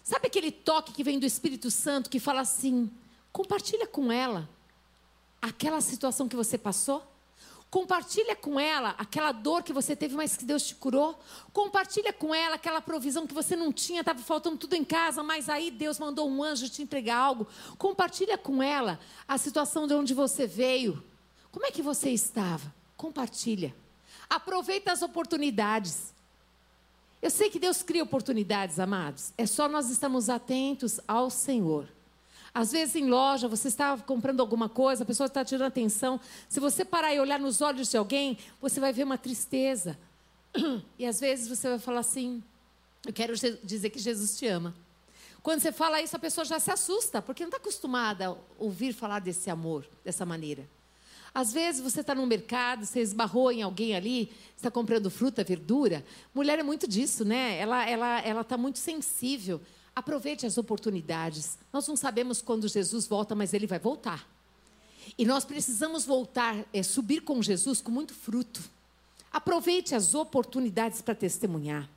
Sabe 0.03 0.27
aquele 0.27 0.51
toque 0.51 0.91
que 0.91 1.05
vem 1.05 1.21
do 1.21 1.25
Espírito 1.25 1.71
Santo 1.71 2.11
que 2.11 2.19
fala 2.19 2.41
assim: 2.41 2.91
Compartilha 3.31 3.87
com 3.87 4.11
ela 4.11 4.51
aquela 5.41 5.81
situação 5.81 6.29
que 6.29 6.35
você 6.35 6.59
passou. 6.59 7.01
Compartilha 7.73 8.37
com 8.37 8.61
ela 8.61 8.91
aquela 8.99 9.33
dor 9.33 9.63
que 9.63 9.73
você 9.73 9.97
teve, 9.97 10.15
mas 10.15 10.37
que 10.37 10.45
Deus 10.45 10.63
te 10.63 10.75
curou. 10.75 11.19
Compartilha 11.55 12.13
com 12.13 12.35
ela 12.35 12.57
aquela 12.57 12.83
provisão 12.83 13.27
que 13.27 13.33
você 13.33 13.57
não 13.57 13.73
tinha, 13.73 14.01
estava 14.01 14.19
faltando 14.19 14.59
tudo 14.59 14.75
em 14.75 14.85
casa, 14.85 15.23
mas 15.23 15.49
aí 15.49 15.71
Deus 15.71 15.99
mandou 15.99 16.29
um 16.29 16.43
anjo 16.43 16.69
te 16.69 16.83
entregar 16.83 17.17
algo. 17.17 17.47
Compartilha 17.79 18.37
com 18.37 18.63
ela 18.63 19.01
a 19.27 19.39
situação 19.39 19.87
de 19.87 19.95
onde 19.95 20.13
você 20.13 20.47
veio. 20.47 21.03
Como 21.51 21.65
é 21.65 21.71
que 21.71 21.81
você 21.81 22.11
estava? 22.11 22.75
Compartilha. 22.95 23.75
Aproveita 24.29 24.93
as 24.93 25.01
oportunidades. 25.01 26.13
Eu 27.23 27.31
sei 27.31 27.49
que 27.49 27.59
Deus 27.59 27.83
cria 27.83 28.03
oportunidades, 28.03 28.79
amados. 28.79 29.33
É 29.39 29.47
só 29.47 29.67
nós 29.67 29.89
estarmos 29.89 30.29
atentos 30.29 31.01
ao 31.09 31.31
Senhor. 31.31 31.89
Às 32.55 32.73
vezes 32.73 32.95
em 32.97 33.09
loja, 33.09 33.49
você 33.49 33.69
está 33.69 33.97
comprando 33.97 34.41
alguma 34.41 34.69
coisa, 34.69 35.05
a 35.05 35.07
pessoa 35.07 35.27
está 35.27 35.45
tirando 35.45 35.69
atenção. 35.69 36.21
Se 36.49 36.61
você 36.61 36.85
parar 36.85 37.15
e 37.15 37.21
olhar 37.21 37.41
nos 37.41 37.63
olhos 37.63 37.91
de 37.91 37.97
alguém, 37.97 38.37
você 38.61 38.79
vai 38.79 38.93
ver 38.93 39.05
uma 39.05 39.19
tristeza. 39.19 39.99
E 40.99 41.07
às 41.07 41.19
vezes 41.19 41.49
você 41.49 41.69
vai 41.69 41.79
falar 41.79 42.01
assim: 42.01 42.43
Eu 43.07 43.13
quero 43.13 43.33
dizer 43.65 43.89
que 43.89 43.99
Jesus 43.99 44.39
te 44.39 44.47
ama. 44.47 44.75
Quando 45.43 45.61
você 45.61 45.73
fala 45.73 46.01
isso, 46.01 46.15
a 46.15 46.19
pessoa 46.19 46.45
já 46.45 46.61
se 46.61 46.71
assusta, 46.71 47.21
porque 47.21 47.43
não 47.43 47.49
está 47.49 47.57
acostumada 47.57 48.29
a 48.29 48.37
ouvir 48.59 48.93
falar 48.93 49.19
desse 49.19 49.51
amor 49.51 49.85
dessa 50.05 50.25
maneira. 50.25 50.69
Às 51.35 51.53
vezes 51.53 51.81
você 51.81 52.03
está 52.03 52.15
no 52.15 52.27
mercado, 52.27 52.85
você 52.85 53.01
esbarrou 53.01 53.51
em 53.51 53.63
alguém 53.63 53.97
ali, 53.97 54.31
está 54.55 54.71
comprando 54.71 55.11
fruta, 55.11 55.43
verdura. 55.43 56.05
Mulher 56.35 56.59
é 56.59 56.63
muito 56.63 56.87
disso, 56.87 57.25
né? 57.25 57.57
Ela 57.59 57.89
ela 57.89 58.21
ela 58.21 58.41
está 58.43 58.59
muito 58.59 58.79
sensível 58.79 59.61
Aproveite 59.95 60.47
as 60.47 60.57
oportunidades. 60.57 61.59
Nós 61.73 61.87
não 61.87 61.97
sabemos 61.97 62.41
quando 62.41 62.67
Jesus 62.69 63.07
volta, 63.07 63.35
mas 63.35 63.53
ele 63.53 63.67
vai 63.67 63.79
voltar. 63.79 64.27
E 65.19 65.25
nós 65.25 65.45
precisamos 65.45 66.05
voltar, 66.05 66.65
é, 66.73 66.83
subir 66.83 67.21
com 67.21 67.43
Jesus 67.43 67.81
com 67.81 67.91
muito 67.91 68.15
fruto. 68.15 68.63
Aproveite 69.31 69.95
as 69.95 70.15
oportunidades 70.15 71.03
para 71.03 71.15
testemunhar. 71.15 71.89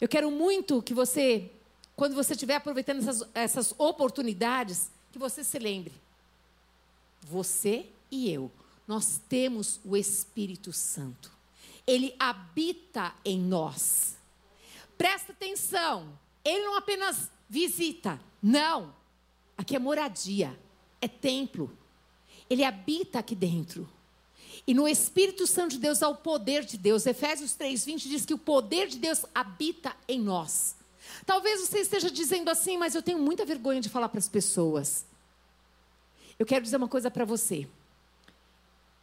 Eu 0.00 0.08
quero 0.08 0.30
muito 0.30 0.82
que 0.82 0.94
você, 0.94 1.50
quando 1.96 2.14
você 2.14 2.32
estiver 2.32 2.54
aproveitando 2.54 3.00
essas, 3.00 3.28
essas 3.34 3.74
oportunidades, 3.78 4.90
que 5.12 5.18
você 5.18 5.42
se 5.42 5.58
lembre. 5.58 5.92
Você 7.22 7.86
e 8.10 8.30
eu, 8.30 8.50
nós 8.86 9.20
temos 9.28 9.80
o 9.84 9.96
Espírito 9.96 10.72
Santo. 10.72 11.30
Ele 11.86 12.14
habita 12.18 13.14
em 13.24 13.38
nós. 13.38 14.16
Presta 14.96 15.32
atenção. 15.32 16.08
Ele 16.48 16.64
não 16.64 16.76
apenas 16.76 17.30
visita, 17.48 18.18
não. 18.42 18.94
Aqui 19.56 19.76
é 19.76 19.78
moradia, 19.78 20.58
é 21.00 21.06
templo. 21.06 21.76
Ele 22.48 22.64
habita 22.64 23.18
aqui 23.18 23.34
dentro. 23.34 23.86
E 24.66 24.72
no 24.72 24.88
Espírito 24.88 25.46
Santo 25.46 25.72
de 25.72 25.78
Deus 25.78 26.02
há 26.02 26.08
o 26.08 26.16
poder 26.16 26.64
de 26.64 26.78
Deus. 26.78 27.04
Efésios 27.06 27.54
3:20 27.54 28.08
diz 28.08 28.24
que 28.24 28.32
o 28.32 28.38
poder 28.38 28.88
de 28.88 28.98
Deus 28.98 29.26
habita 29.34 29.94
em 30.08 30.20
nós. 30.20 30.74
Talvez 31.26 31.60
você 31.60 31.80
esteja 31.80 32.10
dizendo 32.10 32.48
assim, 32.48 32.78
mas 32.78 32.94
eu 32.94 33.02
tenho 33.02 33.18
muita 33.18 33.44
vergonha 33.44 33.80
de 33.80 33.88
falar 33.88 34.08
para 34.08 34.18
as 34.18 34.28
pessoas. 34.28 35.04
Eu 36.38 36.46
quero 36.46 36.64
dizer 36.64 36.76
uma 36.76 36.88
coisa 36.88 37.10
para 37.10 37.24
você. 37.24 37.68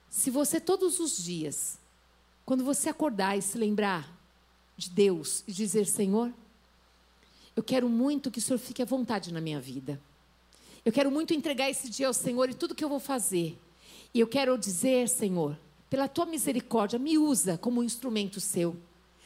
Se 0.10 0.32
você 0.32 0.60
todos 0.60 1.00
os 1.00 1.24
dias, 1.24 1.78
quando 2.44 2.64
você 2.64 2.90
acordar 2.90 3.38
e 3.38 3.42
se 3.42 3.58
lembrar 3.58 4.10
de 4.78 4.90
Deus 4.90 5.44
e 5.48 5.52
dizer, 5.52 5.86
Senhor, 5.86 6.34
eu 7.56 7.64
quero 7.64 7.88
muito 7.88 8.30
que 8.30 8.40
o 8.40 8.42
Senhor 8.42 8.60
fique 8.60 8.82
à 8.82 8.86
vontade 8.86 9.34
na 9.34 9.40
minha 9.40 9.60
vida. 9.60 10.00
Eu 10.84 10.92
quero 10.92 11.10
muito 11.10 11.34
entregar 11.34 11.70
esse 11.70 11.90
dia 11.90 12.08
ao 12.08 12.14
Senhor 12.14 12.50
e 12.50 12.54
tudo 12.54 12.76
que 12.76 12.84
eu 12.84 12.90
vou 12.90 13.00
fazer. 13.00 13.58
E 14.14 14.20
eu 14.20 14.28
quero 14.28 14.58
dizer, 14.58 15.10
Senhor, 15.10 15.58
pela 15.90 16.08
tua 16.08 16.26
misericórdia, 16.26 17.00
me 17.00 17.18
usa 17.18 17.58
como 17.58 17.82
um 17.82 17.84
instrumento 17.84 18.40
seu. 18.40 18.76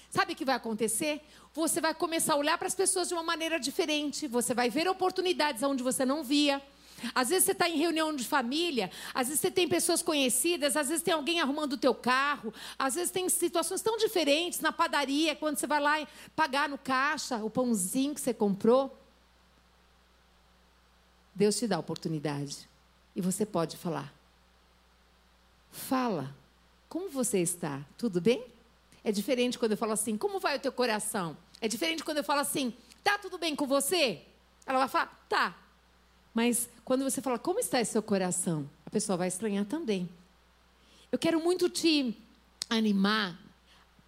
Sabe 0.09 0.33
o 0.33 0.35
que 0.35 0.45
vai 0.45 0.55
acontecer? 0.55 1.21
Você 1.53 1.81
vai 1.81 1.93
começar 1.93 2.33
a 2.33 2.37
olhar 2.37 2.57
para 2.57 2.67
as 2.67 2.75
pessoas 2.75 3.07
de 3.07 3.13
uma 3.13 3.23
maneira 3.23 3.59
diferente. 3.59 4.27
Você 4.27 4.53
vai 4.53 4.69
ver 4.69 4.87
oportunidades 4.87 5.61
onde 5.63 5.83
você 5.83 6.05
não 6.05 6.23
via. 6.23 6.61
Às 7.13 7.29
vezes 7.29 7.45
você 7.45 7.51
está 7.51 7.67
em 7.67 7.77
reunião 7.77 8.15
de 8.15 8.23
família, 8.23 8.91
às 9.13 9.27
vezes 9.27 9.41
você 9.41 9.51
tem 9.51 9.67
pessoas 9.67 10.01
conhecidas, 10.01 10.75
às 10.75 10.89
vezes 10.89 11.03
tem 11.03 11.13
alguém 11.13 11.39
arrumando 11.39 11.73
o 11.73 11.77
teu 11.77 11.93
carro, 11.93 12.53
às 12.77 12.95
vezes 12.95 13.11
tem 13.11 13.27
situações 13.29 13.81
tão 13.81 13.97
diferentes 13.97 14.59
na 14.59 14.71
padaria, 14.71 15.35
quando 15.35 15.57
você 15.57 15.67
vai 15.67 15.79
lá 15.79 16.07
pagar 16.35 16.69
no 16.69 16.77
caixa 16.77 17.37
o 17.43 17.49
pãozinho 17.49 18.13
que 18.13 18.21
você 18.21 18.33
comprou. 18.33 18.97
Deus 21.33 21.57
te 21.57 21.67
dá 21.67 21.77
a 21.77 21.79
oportunidade. 21.79 22.67
E 23.15 23.21
você 23.21 23.45
pode 23.45 23.77
falar. 23.77 24.13
Fala. 25.71 26.35
Como 26.87 27.09
você 27.09 27.39
está? 27.39 27.85
Tudo 27.97 28.19
bem? 28.19 28.43
É 29.03 29.11
diferente 29.11 29.57
quando 29.57 29.71
eu 29.71 29.77
falo 29.77 29.93
assim, 29.93 30.17
como 30.17 30.39
vai 30.39 30.57
o 30.57 30.59
teu 30.59 30.71
coração? 30.71 31.37
É 31.61 31.67
diferente 31.67 32.03
quando 32.03 32.17
eu 32.17 32.23
falo 32.23 32.41
assim, 32.41 32.73
tá 33.03 33.17
tudo 33.17 33.37
bem 33.37 33.55
com 33.55 33.67
você? 33.67 34.21
Ela 34.65 34.79
vai 34.79 34.87
falar, 34.87 35.25
tá. 35.29 35.55
Mas 36.33 36.69
quando 36.85 37.03
você 37.03 37.21
fala, 37.21 37.39
como 37.39 37.59
está 37.59 37.81
esse 37.81 37.91
seu 37.91 38.03
coração? 38.03 38.69
A 38.85 38.89
pessoa 38.89 39.17
vai 39.17 39.27
estranhar 39.27 39.65
também. 39.65 40.09
Eu 41.11 41.17
quero 41.17 41.39
muito 41.39 41.69
te 41.69 42.15
animar 42.69 43.37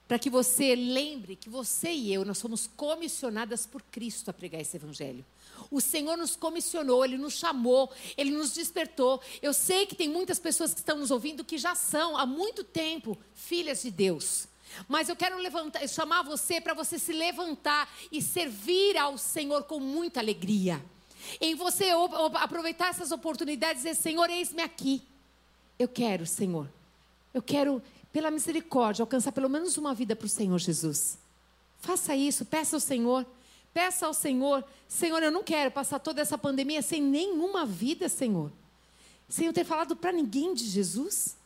para 0.08 0.20
que 0.20 0.30
você 0.30 0.76
lembre 0.76 1.38
que 1.38 1.50
você 1.50 1.90
e 1.90 2.14
eu, 2.14 2.26
nós 2.26 2.38
somos 2.38 2.68
comissionadas 2.76 3.66
por 3.66 3.82
Cristo 3.84 4.30
a 4.30 4.34
pregar 4.34 4.60
esse 4.60 4.76
evangelho. 4.76 5.26
O 5.72 5.80
Senhor 5.80 6.18
nos 6.18 6.36
comissionou, 6.36 7.06
Ele 7.06 7.18
nos 7.18 7.36
chamou, 7.36 7.90
Ele 8.18 8.32
nos 8.32 8.52
despertou. 8.52 9.22
Eu 9.42 9.54
sei 9.54 9.86
que 9.86 9.96
tem 9.96 10.10
muitas 10.10 10.38
pessoas 10.38 10.74
que 10.74 10.82
estão 10.82 10.98
nos 10.98 11.12
ouvindo 11.12 11.46
que 11.46 11.58
já 11.58 11.76
são 11.76 12.18
há 12.18 12.26
muito 12.26 12.62
tempo 12.62 13.18
filhas 13.34 13.84
de 13.84 13.90
Deus. 13.90 14.48
Mas 14.88 15.08
eu 15.08 15.16
quero 15.16 15.38
levantar, 15.38 15.88
chamar 15.88 16.24
você 16.24 16.60
para 16.60 16.74
você 16.74 17.00
se 17.00 17.14
levantar 17.14 17.90
e 18.12 18.22
servir 18.22 18.98
ao 18.98 19.18
Senhor 19.18 19.64
com 19.64 19.80
muita 19.80 20.20
alegria. 20.20 20.84
Em 21.40 21.56
você 21.56 21.90
aproveitar 22.36 22.90
essas 22.90 23.12
oportunidades 23.12 23.84
e 23.84 23.90
dizer: 23.90 24.02
Senhor, 24.02 24.30
eis-me 24.30 24.62
aqui. 24.62 25.02
Eu 25.78 25.88
quero, 25.88 26.26
Senhor. 26.26 26.68
Eu 27.34 27.42
quero, 27.42 27.82
pela 28.12 28.30
misericórdia, 28.30 29.04
alcançar 29.04 29.32
pelo 29.32 29.50
menos 29.50 29.78
uma 29.78 29.94
vida 29.94 30.16
para 30.16 30.26
o 30.26 30.30
Senhor 30.30 30.58
Jesus. 30.60 31.18
Faça 31.80 32.16
isso, 32.16 32.46
peça 32.46 32.76
ao 32.76 32.80
Senhor. 32.80 33.26
Peça 33.74 34.06
ao 34.06 34.14
Senhor: 34.14 34.64
Senhor, 34.88 35.24
eu 35.24 35.32
não 35.32 35.44
quero 35.44 35.72
passar 35.72 36.00
toda 36.00 36.22
essa 36.22 36.38
pandemia 36.38 36.82
sem 36.82 37.02
nenhuma 37.02 37.66
vida, 37.66 38.10
Senhor. 38.10 38.52
Sem 39.30 39.48
eu 39.48 39.54
ter 39.54 39.64
falado 39.64 39.96
para 39.96 40.12
ninguém 40.12 40.54
de 40.54 40.66
Jesus. 40.66 41.38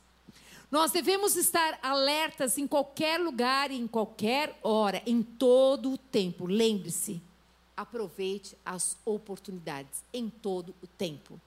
Nós 0.72 0.92
devemos 0.92 1.36
estar 1.36 1.78
alertas 1.82 2.58
em 2.58 2.68
qualquer 2.68 3.20
lugar 3.20 3.70
em 3.70 3.88
qualquer 3.88 4.58
hora, 4.64 5.02
em 5.06 5.22
todo 5.22 5.92
o 5.92 5.98
tempo. 5.98 6.46
Lembre-se, 6.48 7.22
aproveite 7.76 8.58
as 8.66 8.98
oportunidades 9.06 10.04
em 10.14 10.30
todo 10.30 10.74
o 10.82 10.88
tempo. 10.88 11.40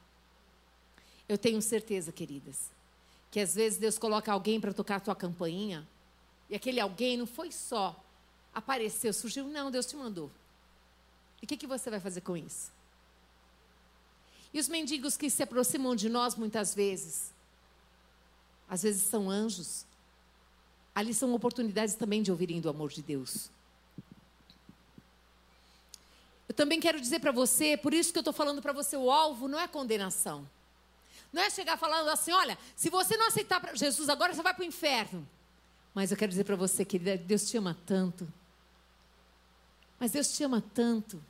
Eu 1.28 1.38
tenho 1.38 1.61
certeza, 1.61 2.12
queridas, 2.12 2.70
que 3.30 3.40
às 3.40 3.54
vezes 3.54 3.78
Deus 3.78 3.99
coloca 3.99 4.32
alguém 4.32 4.61
para 4.61 4.73
tocar 4.73 4.97
a 4.97 5.00
tua 5.00 5.14
campainha, 5.14 5.87
e 6.49 6.54
aquele 6.54 6.80
alguém 6.80 7.16
não 7.16 7.26
foi 7.26 7.52
só 7.52 8.04
apareceu, 8.58 9.12
surgiu, 9.12 9.47
não, 9.47 9.70
Deus 9.70 9.87
te 9.87 9.97
mandou. 9.97 10.30
E 11.40 11.44
o 11.44 11.49
que, 11.49 11.56
que 11.56 11.66
você 11.66 11.90
vai 11.90 12.00
fazer 12.00 12.20
com 12.20 12.37
isso? 12.37 12.70
E 14.52 14.58
os 14.58 14.68
mendigos 14.68 15.16
que 15.16 15.30
se 15.30 15.42
aproximam 15.42 15.94
de 15.94 16.08
nós 16.08 16.35
muitas 16.35 16.75
vezes, 16.75 17.30
às 18.68 18.82
vezes 18.82 19.02
são 19.02 19.30
anjos, 19.30 19.85
ali 20.94 21.14
são 21.14 21.32
oportunidades 21.32 21.94
também 21.94 22.23
de 22.23 22.30
ouvirem 22.30 22.61
do 22.61 22.68
amor 22.68 22.90
de 22.90 23.02
Deus. 23.02 23.50
Eu 26.47 26.47
também 26.58 26.80
quero 26.80 27.00
dizer 27.00 27.20
para 27.20 27.30
você, 27.30 27.76
por 27.76 27.94
isso 27.94 28.10
que 28.10 28.18
eu 28.18 28.20
estou 28.20 28.34
falando 28.34 28.60
para 28.60 28.72
você, 28.72 28.96
o 28.96 29.12
alvo 29.12 29.46
não 29.46 29.60
é 29.60 29.68
condenação. 29.68 30.44
Não 31.32 31.40
é 31.40 31.48
chegar 31.50 31.76
falando 31.76 32.08
assim, 32.08 32.32
olha, 32.32 32.58
se 32.74 32.90
você 32.90 33.16
não 33.16 33.28
aceitar 33.28 33.76
Jesus 33.76 34.08
agora, 34.08 34.34
você 34.34 34.42
vai 34.42 34.52
para 34.52 34.64
o 34.64 34.66
inferno. 34.66 35.24
Mas 35.94 36.10
eu 36.10 36.16
quero 36.16 36.30
dizer 36.30 36.42
para 36.42 36.56
você, 36.56 36.84
querida, 36.84 37.16
Deus 37.16 37.48
te 37.48 37.56
ama 37.56 37.78
tanto. 37.86 38.26
Mas 40.00 40.10
Deus 40.10 40.36
te 40.36 40.42
ama 40.42 40.60
tanto. 40.74 41.22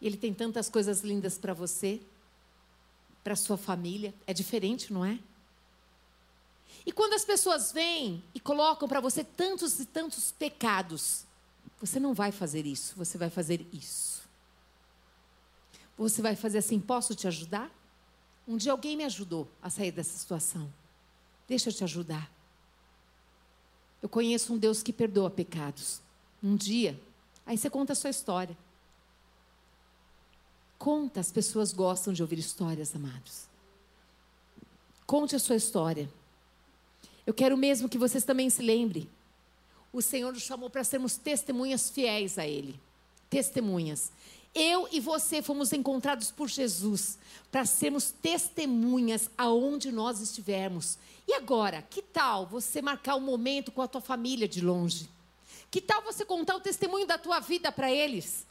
Ele 0.00 0.16
tem 0.16 0.32
tantas 0.32 0.68
coisas 0.68 1.00
lindas 1.00 1.36
para 1.36 1.52
você, 1.52 2.00
para 3.24 3.34
sua 3.34 3.56
família. 3.56 4.14
É 4.28 4.32
diferente, 4.32 4.92
não 4.92 5.04
é? 5.04 5.18
E 6.86 6.92
quando 6.92 7.14
as 7.14 7.24
pessoas 7.24 7.72
vêm 7.72 8.22
e 8.32 8.38
colocam 8.38 8.88
para 8.88 9.00
você 9.00 9.24
tantos 9.24 9.80
e 9.80 9.86
tantos 9.86 10.30
pecados, 10.30 11.24
você 11.80 11.98
não 11.98 12.14
vai 12.14 12.30
fazer 12.30 12.64
isso, 12.64 12.94
você 12.94 13.18
vai 13.18 13.28
fazer 13.28 13.66
isso. 13.72 14.25
Você 15.96 16.20
vai 16.20 16.36
fazer 16.36 16.58
assim: 16.58 16.78
posso 16.80 17.14
te 17.14 17.26
ajudar? 17.26 17.70
Um 18.46 18.56
dia 18.56 18.72
alguém 18.72 18.96
me 18.96 19.04
ajudou 19.04 19.48
a 19.60 19.70
sair 19.70 19.90
dessa 19.90 20.16
situação. 20.16 20.72
Deixa 21.48 21.70
eu 21.70 21.72
te 21.72 21.84
ajudar. 21.84 22.30
Eu 24.02 24.08
conheço 24.08 24.52
um 24.52 24.58
Deus 24.58 24.82
que 24.82 24.92
perdoa 24.92 25.30
pecados. 25.30 26.00
Um 26.42 26.54
dia, 26.54 27.00
aí 27.44 27.56
você 27.56 27.68
conta 27.68 27.92
a 27.92 27.96
sua 27.96 28.10
história. 28.10 28.56
Conta, 30.78 31.20
as 31.20 31.32
pessoas 31.32 31.72
gostam 31.72 32.12
de 32.12 32.22
ouvir 32.22 32.38
histórias, 32.38 32.94
amados. 32.94 33.46
Conte 35.06 35.34
a 35.34 35.38
sua 35.38 35.56
história. 35.56 36.10
Eu 37.26 37.32
quero 37.34 37.56
mesmo 37.56 37.88
que 37.88 37.98
vocês 37.98 38.24
também 38.24 38.50
se 38.50 38.62
lembrem. 38.62 39.08
O 39.92 40.02
Senhor 40.02 40.32
nos 40.32 40.42
chamou 40.42 40.68
para 40.68 40.84
sermos 40.84 41.16
testemunhas 41.16 41.90
fiéis 41.90 42.38
a 42.38 42.46
Ele. 42.46 42.78
Testemunhas. 43.30 44.12
Eu 44.58 44.88
e 44.90 45.00
você 45.00 45.42
fomos 45.42 45.70
encontrados 45.74 46.30
por 46.30 46.48
Jesus 46.48 47.18
para 47.52 47.66
sermos 47.66 48.10
testemunhas 48.10 49.28
aonde 49.36 49.92
nós 49.92 50.18
estivermos. 50.18 50.96
E 51.28 51.34
agora, 51.34 51.82
que 51.82 52.00
tal 52.00 52.46
você 52.46 52.80
marcar 52.80 53.16
um 53.16 53.20
momento 53.20 53.70
com 53.70 53.82
a 53.82 53.86
tua 53.86 54.00
família 54.00 54.48
de 54.48 54.62
longe? 54.62 55.10
Que 55.70 55.78
tal 55.78 56.00
você 56.00 56.24
contar 56.24 56.56
o 56.56 56.60
testemunho 56.60 57.06
da 57.06 57.18
tua 57.18 57.38
vida 57.38 57.70
para 57.70 57.92
eles? 57.92 58.46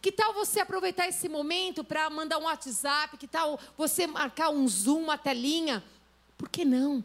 Que 0.00 0.12
tal 0.12 0.32
você 0.32 0.60
aproveitar 0.60 1.08
esse 1.08 1.28
momento 1.28 1.82
para 1.82 2.08
mandar 2.08 2.38
um 2.38 2.44
WhatsApp? 2.44 3.16
Que 3.16 3.26
tal 3.26 3.58
você 3.76 4.06
marcar 4.06 4.50
um 4.50 4.68
Zoom, 4.68 5.02
uma 5.02 5.18
telinha? 5.18 5.82
Por 6.38 6.48
que 6.48 6.64
não? 6.64 7.02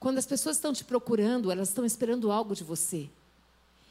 Quando 0.00 0.16
as 0.16 0.24
pessoas 0.24 0.56
estão 0.56 0.72
te 0.72 0.84
procurando, 0.84 1.52
elas 1.52 1.68
estão 1.68 1.84
esperando 1.84 2.32
algo 2.32 2.54
de 2.54 2.64
você. 2.64 3.10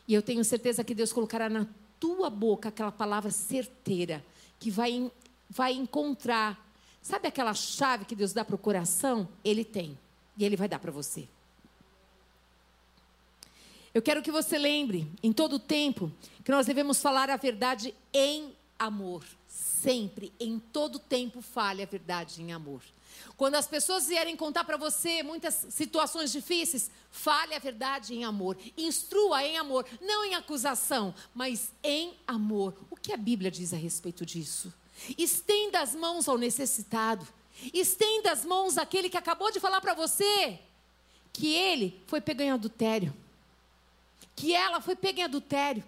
E 0.07 0.15
eu 0.15 0.23
tenho 0.23 0.43
certeza 0.43 0.83
que 0.83 0.95
Deus 0.95 1.13
colocará 1.13 1.47
na 1.47 1.67
tua 1.99 2.29
boca 2.29 2.69
aquela 2.69 2.91
palavra 2.91 3.31
certeira 3.31 4.23
que 4.59 4.71
vai, 4.71 5.11
vai 5.49 5.73
encontrar. 5.73 6.63
Sabe 7.01 7.27
aquela 7.27 7.53
chave 7.53 8.05
que 8.05 8.15
Deus 8.15 8.33
dá 8.33 8.43
para 8.43 8.55
o 8.55 8.59
coração? 8.59 9.27
Ele 9.43 9.63
tem. 9.63 9.97
E 10.37 10.43
Ele 10.43 10.55
vai 10.55 10.67
dar 10.67 10.79
para 10.79 10.91
você. 10.91 11.27
Eu 13.93 14.01
quero 14.01 14.21
que 14.21 14.31
você 14.31 14.57
lembre, 14.57 15.09
em 15.23 15.31
todo 15.31 15.57
tempo, 15.57 16.11
que 16.43 16.51
nós 16.51 16.65
devemos 16.65 17.01
falar 17.01 17.29
a 17.29 17.37
verdade 17.37 17.95
em 18.13 18.53
amor. 18.77 19.23
Sempre, 19.47 20.33
em 20.37 20.59
todo 20.59 20.99
tempo, 20.99 21.41
fale 21.41 21.81
a 21.81 21.85
verdade 21.85 22.41
em 22.41 22.51
amor. 22.51 22.81
Quando 23.37 23.55
as 23.55 23.67
pessoas 23.67 24.07
vierem 24.07 24.35
contar 24.35 24.63
para 24.63 24.77
você 24.77 25.21
muitas 25.21 25.65
situações 25.69 26.31
difíceis, 26.31 26.89
fale 27.11 27.53
a 27.53 27.59
verdade 27.59 28.13
em 28.13 28.23
amor. 28.23 28.57
Instrua 28.77 29.43
em 29.43 29.57
amor, 29.57 29.85
não 30.01 30.23
em 30.23 30.35
acusação, 30.35 31.13
mas 31.33 31.71
em 31.83 32.13
amor. 32.25 32.73
O 32.89 32.95
que 32.95 33.11
a 33.11 33.17
Bíblia 33.17 33.51
diz 33.51 33.73
a 33.73 33.77
respeito 33.77 34.25
disso? 34.25 34.73
Estenda 35.17 35.81
as 35.81 35.93
mãos 35.93 36.29
ao 36.29 36.37
necessitado. 36.37 37.27
Estenda 37.73 38.31
as 38.31 38.45
mãos 38.45 38.77
àquele 38.77 39.09
que 39.09 39.17
acabou 39.17 39.51
de 39.51 39.59
falar 39.59 39.81
para 39.81 39.93
você 39.93 40.59
que 41.33 41.53
ele 41.53 42.01
foi 42.07 42.21
pego 42.21 42.41
em 42.41 42.51
adultério. 42.51 43.13
Que 44.35 44.53
ela 44.53 44.79
foi 44.79 44.95
pega 44.95 45.21
em 45.21 45.23
adultério. 45.23 45.83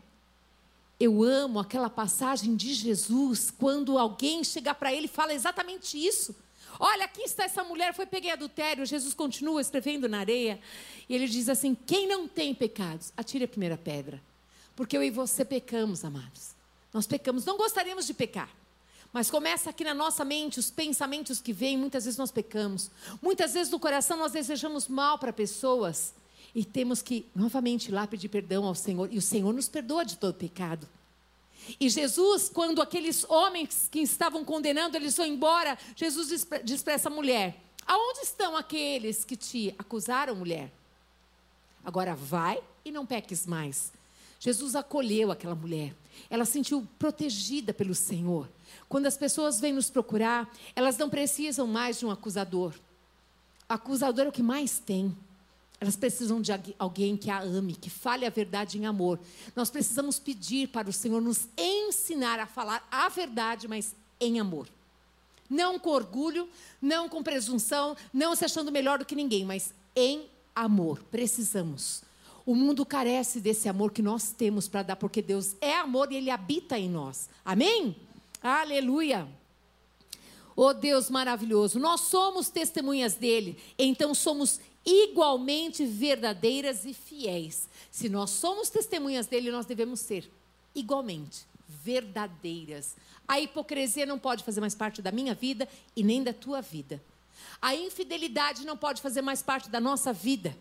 Eu 0.99 1.23
amo 1.23 1.59
aquela 1.59 1.89
passagem 1.89 2.55
de 2.55 2.73
Jesus 2.73 3.51
quando 3.51 3.97
alguém 3.97 4.43
chega 4.43 4.73
para 4.73 4.91
ele 4.91 5.05
e 5.05 5.09
fala 5.09 5.33
exatamente 5.33 5.97
isso. 5.97 6.35
Olha, 6.79 7.05
aqui 7.05 7.21
está 7.23 7.43
essa 7.43 7.63
mulher, 7.63 7.93
foi 7.93 8.05
peguei 8.05 8.31
adultério. 8.31 8.85
Jesus 8.85 9.13
continua 9.13 9.61
escrevendo 9.61 10.07
na 10.07 10.19
areia. 10.19 10.59
E 11.09 11.15
ele 11.15 11.27
diz 11.27 11.49
assim: 11.49 11.75
Quem 11.75 12.07
não 12.07 12.27
tem 12.27 12.53
pecados, 12.53 13.11
atire 13.15 13.45
a 13.45 13.47
primeira 13.47 13.77
pedra. 13.77 14.21
Porque 14.75 14.95
eu 14.95 15.03
e 15.03 15.09
você 15.09 15.43
pecamos, 15.43 16.05
amados. 16.05 16.55
Nós 16.93 17.07
pecamos, 17.07 17.45
não 17.45 17.57
gostaríamos 17.57 18.05
de 18.05 18.13
pecar. 18.13 18.49
Mas 19.11 19.31
começa 19.31 19.69
aqui 19.69 19.83
na 19.83 19.93
nossa 19.93 20.23
mente 20.23 20.59
os 20.59 20.69
pensamentos 20.69 21.41
que 21.41 21.51
vêm, 21.53 21.77
muitas 21.77 22.05
vezes 22.05 22.17
nós 22.17 22.31
pecamos. 22.31 22.91
Muitas 23.21 23.53
vezes 23.53 23.71
no 23.71 23.79
coração 23.79 24.17
nós 24.17 24.31
desejamos 24.31 24.87
mal 24.87 25.17
para 25.17 25.33
pessoas. 25.33 26.13
E 26.53 26.63
temos 26.63 27.01
que 27.01 27.25
novamente 27.35 27.87
ir 27.87 27.91
lá 27.93 28.05
pedir 28.05 28.29
perdão 28.29 28.65
ao 28.65 28.75
Senhor. 28.75 29.11
E 29.11 29.17
o 29.17 29.21
Senhor 29.21 29.53
nos 29.53 29.67
perdoa 29.67 30.05
de 30.05 30.17
todo 30.17 30.35
pecado. 30.35 30.87
E 31.79 31.89
Jesus, 31.89 32.49
quando 32.49 32.81
aqueles 32.81 33.23
homens 33.29 33.87
que 33.91 33.99
estavam 33.99 34.43
condenando, 34.43 34.97
eles 34.97 35.15
vão 35.15 35.25
embora, 35.25 35.77
Jesus 35.95 36.47
diz 36.63 36.83
para 36.83 36.93
essa 36.93 37.09
mulher: 37.09 37.61
Aonde 37.85 38.19
estão 38.19 38.55
aqueles 38.55 39.23
que 39.23 39.35
te 39.35 39.73
acusaram, 39.77 40.35
mulher? 40.35 40.71
Agora 41.83 42.15
vai 42.15 42.61
e 42.83 42.91
não 42.91 43.05
peques 43.05 43.45
mais. 43.45 43.93
Jesus 44.39 44.75
acolheu 44.75 45.31
aquela 45.31 45.55
mulher. 45.55 45.95
Ela 46.29 46.45
se 46.45 46.53
sentiu 46.53 46.87
protegida 46.99 47.73
pelo 47.73 47.95
Senhor. 47.95 48.49
Quando 48.89 49.05
as 49.05 49.17
pessoas 49.17 49.59
vêm 49.59 49.73
nos 49.73 49.89
procurar, 49.89 50.53
elas 50.75 50.97
não 50.97 51.09
precisam 51.09 51.65
mais 51.65 51.99
de 51.99 52.05
um 52.05 52.11
acusador. 52.11 52.73
O 53.69 53.73
acusador 53.73 54.25
é 54.25 54.29
o 54.29 54.31
que 54.31 54.43
mais 54.43 54.79
tem. 54.79 55.15
Elas 55.79 55.95
precisam 55.95 56.41
de 56.41 56.51
alguém 56.79 57.15
que 57.15 57.29
a 57.29 57.39
ame, 57.39 57.75
que 57.75 57.89
fale 57.89 58.25
a 58.25 58.29
verdade 58.29 58.77
em 58.77 58.85
amor. 58.85 59.19
Nós 59.55 59.69
precisamos 59.69 60.17
pedir 60.17 60.69
para 60.69 60.89
o 60.89 60.93
Senhor 60.93 61.21
nos 61.21 61.47
ensinar 61.57 62.39
a 62.39 62.47
falar 62.47 62.87
a 62.91 63.07
verdade, 63.09 63.67
mas 63.67 63.95
em 64.19 64.39
amor. 64.39 64.67
Não 65.49 65.77
com 65.77 65.91
orgulho, 65.91 66.49
não 66.81 67.07
com 67.07 67.21
presunção, 67.21 67.95
não 68.11 68.35
se 68.35 68.43
achando 68.43 68.71
melhor 68.71 68.99
do 68.99 69.05
que 69.05 69.15
ninguém, 69.15 69.45
mas 69.45 69.73
em 69.95 70.25
amor. 70.55 71.03
Precisamos. 71.11 72.01
O 72.43 72.55
mundo 72.55 72.85
carece 72.85 73.39
desse 73.39 73.69
amor 73.69 73.91
que 73.91 74.01
nós 74.01 74.31
temos 74.31 74.67
para 74.67 74.81
dar, 74.81 74.95
porque 74.95 75.21
Deus 75.21 75.55
é 75.61 75.75
amor 75.75 76.11
e 76.11 76.15
Ele 76.15 76.31
habita 76.31 76.77
em 76.79 76.89
nós. 76.89 77.29
Amém? 77.45 77.95
Aleluia. 78.41 79.27
Oh 80.59 80.73
Deus 80.73 81.07
maravilhoso, 81.07 81.77
nós 81.77 82.01
somos 82.01 82.49
testemunhas 82.49 83.13
dele, 83.13 83.59
então 83.77 84.15
somos 84.15 84.59
igualmente 84.87 85.85
verdadeiras 85.85 86.85
e 86.85 86.93
fiéis. 86.93 87.67
Se 87.91 88.07
nós 88.07 88.29
somos 88.29 88.69
testemunhas 88.69 89.27
dele, 89.27 89.51
nós 89.51 89.65
devemos 89.65 89.99
ser 89.99 90.31
igualmente 90.73 91.45
verdadeiras. 91.67 92.95
A 93.27 93.41
hipocrisia 93.41 94.05
não 94.05 94.17
pode 94.17 94.45
fazer 94.45 94.61
mais 94.61 94.73
parte 94.73 95.01
da 95.01 95.11
minha 95.11 95.35
vida 95.35 95.67
e 95.93 96.01
nem 96.01 96.23
da 96.23 96.31
tua 96.31 96.61
vida. 96.61 97.03
A 97.61 97.75
infidelidade 97.75 98.65
não 98.65 98.77
pode 98.77 99.01
fazer 99.01 99.21
mais 99.21 99.41
parte 99.43 99.69
da 99.69 99.81
nossa 99.81 100.13
vida, 100.13 100.57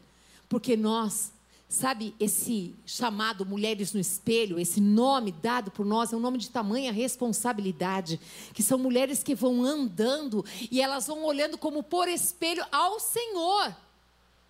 porque 0.49 0.77
nós, 0.77 1.31
sabe, 1.69 2.13
esse 2.19 2.75
chamado 2.85 3.47
Mulheres 3.47 3.93
no 3.93 4.01
Espelho, 4.01 4.59
esse 4.59 4.81
nome 4.81 5.31
dado 5.31 5.71
por 5.71 5.87
nós, 5.87 6.13
é 6.13 6.17
um 6.17 6.21
nome 6.21 6.39
de 6.39 6.51
tamanha 6.51 6.93
responsabilidade, 6.93 8.21
que 8.53 8.63
são 8.63 8.79
mulheres 8.79 9.23
que 9.23 9.35
vão 9.37 9.63
andando 9.63 10.45
e 10.71 10.81
elas 10.81 11.07
vão 11.07 11.25
olhando 11.25 11.57
como 11.57 11.83
por 11.83 12.09
espelho 12.09 12.65
ao 12.73 12.99
Senhor. 12.99 13.86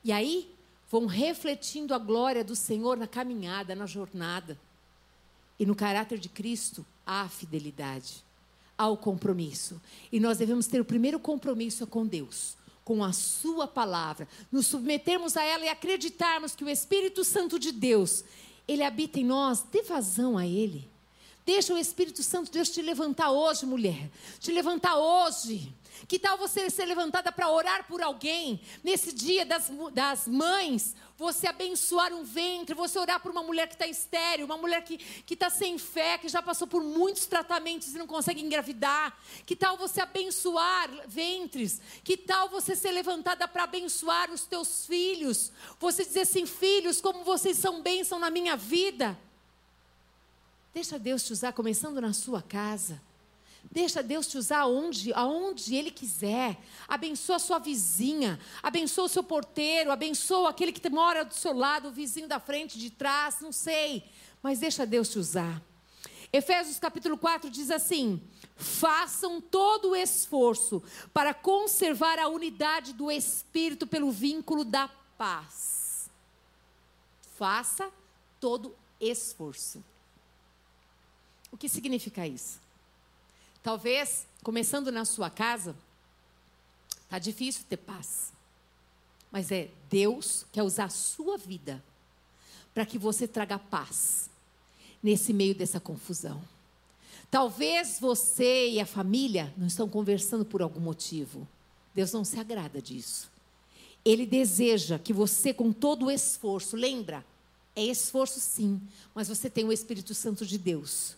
E 0.06 0.12
aí 0.12 0.48
vão 0.88 1.04
refletindo 1.06 1.92
a 1.92 1.98
glória 1.98 2.44
do 2.44 2.54
Senhor 2.54 2.96
na 2.96 3.08
caminhada, 3.08 3.74
na 3.74 3.86
jornada. 3.86 4.56
E 5.58 5.66
no 5.66 5.74
caráter 5.74 6.16
de 6.16 6.28
Cristo 6.28 6.86
há 7.04 7.28
fidelidade, 7.28 8.22
há 8.78 8.86
o 8.86 8.96
compromisso. 8.96 9.82
E 10.12 10.20
nós 10.20 10.38
devemos 10.38 10.68
ter 10.68 10.80
o 10.80 10.84
primeiro 10.84 11.18
compromisso 11.18 11.88
com 11.88 12.06
Deus, 12.06 12.56
com 12.84 13.02
a 13.02 13.12
Sua 13.12 13.66
palavra, 13.66 14.28
nos 14.52 14.68
submetermos 14.68 15.36
a 15.36 15.42
ela 15.42 15.64
e 15.64 15.68
acreditarmos 15.68 16.54
que 16.54 16.62
o 16.62 16.70
Espírito 16.70 17.24
Santo 17.24 17.58
de 17.58 17.72
Deus, 17.72 18.22
ele 18.68 18.84
habita 18.84 19.18
em 19.18 19.24
nós, 19.24 19.64
dê 19.72 19.82
vazão 19.82 20.38
a 20.38 20.46
Ele. 20.46 20.88
Deixa 21.44 21.74
o 21.74 21.78
Espírito 21.78 22.22
Santo 22.22 22.46
de 22.46 22.52
Deus 22.52 22.70
te 22.70 22.80
levantar 22.80 23.32
hoje, 23.32 23.66
mulher. 23.66 24.08
Te 24.38 24.52
levantar 24.52 24.96
hoje. 24.96 25.72
Que 26.06 26.18
tal 26.18 26.36
você 26.36 26.68
ser 26.70 26.84
levantada 26.84 27.32
para 27.32 27.50
orar 27.50 27.86
por 27.86 28.02
alguém? 28.02 28.60
Nesse 28.84 29.12
dia 29.12 29.44
das, 29.44 29.70
das 29.92 30.28
mães, 30.28 30.94
você 31.16 31.46
abençoar 31.46 32.12
um 32.12 32.22
ventre, 32.22 32.74
você 32.74 32.98
orar 32.98 33.20
por 33.20 33.30
uma 33.30 33.42
mulher 33.42 33.66
que 33.66 33.74
está 33.74 33.86
estéreo, 33.86 34.44
uma 34.44 34.58
mulher 34.58 34.82
que 34.82 35.00
está 35.30 35.48
sem 35.48 35.78
fé, 35.78 36.18
que 36.18 36.28
já 36.28 36.42
passou 36.42 36.66
por 36.66 36.82
muitos 36.82 37.26
tratamentos 37.26 37.94
e 37.94 37.98
não 37.98 38.06
consegue 38.06 38.42
engravidar. 38.42 39.18
Que 39.46 39.56
tal 39.56 39.76
você 39.76 40.00
abençoar 40.00 40.90
ventres? 41.08 41.80
Que 42.04 42.16
tal 42.16 42.48
você 42.48 42.76
ser 42.76 42.90
levantada 42.90 43.48
para 43.48 43.64
abençoar 43.64 44.30
os 44.30 44.44
teus 44.44 44.86
filhos? 44.86 45.50
Você 45.80 46.04
dizer 46.04 46.20
assim, 46.20 46.44
filhos, 46.44 47.00
como 47.00 47.24
vocês 47.24 47.56
são 47.56 47.82
bênção 47.82 48.18
na 48.18 48.30
minha 48.30 48.56
vida. 48.56 49.18
Deixa 50.74 50.98
Deus 50.98 51.24
te 51.24 51.32
usar 51.32 51.54
começando 51.54 52.00
na 52.02 52.12
sua 52.12 52.42
casa. 52.42 53.00
Deixa 53.70 54.02
Deus 54.02 54.26
te 54.26 54.38
usar 54.38 54.60
aonde, 54.60 55.12
aonde 55.12 55.74
Ele 55.74 55.90
quiser. 55.90 56.58
Abençoa 56.88 57.36
a 57.36 57.40
sua 57.40 57.58
vizinha, 57.58 58.38
abençoa 58.62 59.04
o 59.04 59.08
seu 59.08 59.22
porteiro, 59.22 59.90
abençoa 59.90 60.50
aquele 60.50 60.72
que 60.72 60.88
mora 60.88 61.24
do 61.24 61.34
seu 61.34 61.52
lado, 61.52 61.88
o 61.88 61.92
vizinho 61.92 62.28
da 62.28 62.40
frente, 62.40 62.78
de 62.78 62.90
trás, 62.90 63.40
não 63.40 63.52
sei. 63.52 64.04
Mas 64.42 64.60
deixa 64.60 64.86
Deus 64.86 65.08
te 65.08 65.18
usar. 65.18 65.62
Efésios 66.32 66.78
capítulo 66.78 67.16
4 67.18 67.50
diz 67.50 67.70
assim: 67.70 68.20
façam 68.56 69.40
todo 69.40 69.90
o 69.90 69.96
esforço 69.96 70.82
para 71.12 71.34
conservar 71.34 72.18
a 72.18 72.28
unidade 72.28 72.92
do 72.92 73.10
Espírito 73.10 73.86
pelo 73.86 74.10
vínculo 74.10 74.64
da 74.64 74.88
paz. 75.18 76.10
Faça 77.36 77.90
todo 78.40 78.74
esforço. 79.00 79.84
O 81.50 81.56
que 81.56 81.68
significa 81.68 82.26
isso? 82.26 82.65
Talvez, 83.66 84.28
começando 84.44 84.92
na 84.92 85.04
sua 85.04 85.28
casa, 85.28 85.74
tá 87.08 87.18
difícil 87.18 87.64
ter 87.68 87.78
paz. 87.78 88.32
Mas 89.28 89.50
é 89.50 89.68
Deus 89.90 90.46
quer 90.52 90.62
usar 90.62 90.84
a 90.84 90.88
sua 90.88 91.36
vida 91.36 91.82
para 92.72 92.86
que 92.86 92.96
você 92.96 93.26
traga 93.26 93.58
paz 93.58 94.30
nesse 95.02 95.32
meio 95.32 95.52
dessa 95.52 95.80
confusão. 95.80 96.40
Talvez 97.28 97.98
você 97.98 98.70
e 98.70 98.78
a 98.78 98.86
família 98.86 99.52
não 99.56 99.66
estão 99.66 99.88
conversando 99.88 100.44
por 100.44 100.62
algum 100.62 100.78
motivo. 100.78 101.44
Deus 101.92 102.12
não 102.12 102.24
se 102.24 102.38
agrada 102.38 102.80
disso. 102.80 103.28
Ele 104.04 104.24
deseja 104.24 104.96
que 104.96 105.12
você, 105.12 105.52
com 105.52 105.72
todo 105.72 106.06
o 106.06 106.10
esforço, 106.12 106.76
lembra, 106.76 107.26
é 107.74 107.82
esforço 107.82 108.38
sim, 108.38 108.80
mas 109.12 109.26
você 109.26 109.50
tem 109.50 109.64
o 109.64 109.72
Espírito 109.72 110.14
Santo 110.14 110.46
de 110.46 110.56
Deus. 110.56 111.16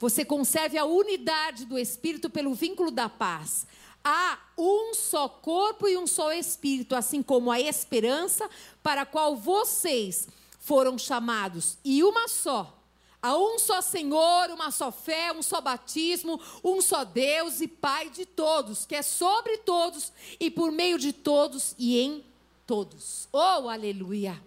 Você 0.00 0.24
conserve 0.24 0.78
a 0.78 0.86
unidade 0.86 1.66
do 1.66 1.78
Espírito 1.78 2.30
pelo 2.30 2.54
vínculo 2.54 2.90
da 2.90 3.06
paz. 3.06 3.66
Há 4.02 4.38
um 4.56 4.94
só 4.94 5.28
corpo 5.28 5.86
e 5.86 5.98
um 5.98 6.06
só 6.06 6.32
Espírito, 6.32 6.96
assim 6.96 7.22
como 7.22 7.50
a 7.50 7.60
esperança 7.60 8.48
para 8.82 9.02
a 9.02 9.06
qual 9.06 9.36
vocês 9.36 10.26
foram 10.58 10.96
chamados, 10.96 11.76
e 11.84 12.02
uma 12.02 12.28
só. 12.28 12.78
Há 13.22 13.36
um 13.36 13.58
só 13.58 13.82
Senhor, 13.82 14.48
uma 14.50 14.70
só 14.70 14.90
fé, 14.90 15.30
um 15.32 15.42
só 15.42 15.60
batismo, 15.60 16.40
um 16.64 16.80
só 16.80 17.04
Deus 17.04 17.60
e 17.60 17.68
Pai 17.68 18.08
de 18.08 18.24
todos, 18.24 18.86
que 18.86 18.94
é 18.94 19.02
sobre 19.02 19.58
todos 19.58 20.10
e 20.38 20.50
por 20.50 20.72
meio 20.72 20.98
de 20.98 21.12
todos 21.12 21.74
e 21.78 21.98
em 22.00 22.24
todos. 22.66 23.28
Oh, 23.30 23.68
aleluia! 23.68 24.40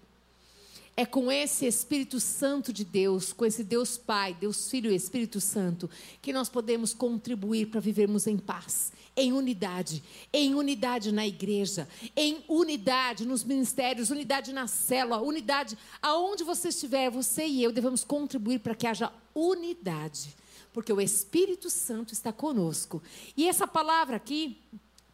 É 0.95 1.07
com 1.07 1.31
esse 1.31 1.65
Espírito 1.65 2.19
Santo 2.19 2.71
de 2.71 2.85
Deus, 2.85 3.33
com 3.33 3.43
esse 3.43 3.63
Deus 3.63 3.97
Pai, 3.97 4.37
Deus 4.39 4.69
Filho 4.69 4.91
e 4.91 4.95
Espírito 4.95 5.41
Santo, 5.41 5.89
que 6.21 6.31
nós 6.31 6.49
podemos 6.49 6.93
contribuir 6.93 7.65
para 7.67 7.79
vivermos 7.79 8.27
em 8.27 8.37
paz, 8.37 8.93
em 9.15 9.33
unidade, 9.33 10.03
em 10.31 10.53
unidade 10.53 11.11
na 11.11 11.25
igreja, 11.25 11.87
em 12.15 12.43
unidade 12.47 13.25
nos 13.25 13.43
ministérios, 13.43 14.11
unidade 14.11 14.53
na 14.53 14.67
célula, 14.67 15.19
unidade 15.19 15.75
aonde 15.99 16.43
você 16.43 16.67
estiver, 16.67 17.09
você 17.09 17.47
e 17.47 17.63
eu 17.63 17.71
devemos 17.71 18.03
contribuir 18.03 18.59
para 18.59 18.75
que 18.75 18.85
haja 18.85 19.11
unidade, 19.33 20.35
porque 20.71 20.93
o 20.93 21.01
Espírito 21.01 21.71
Santo 21.71 22.13
está 22.13 22.31
conosco. 22.31 23.01
E 23.35 23.49
essa 23.49 23.65
palavra 23.65 24.17
aqui, 24.17 24.55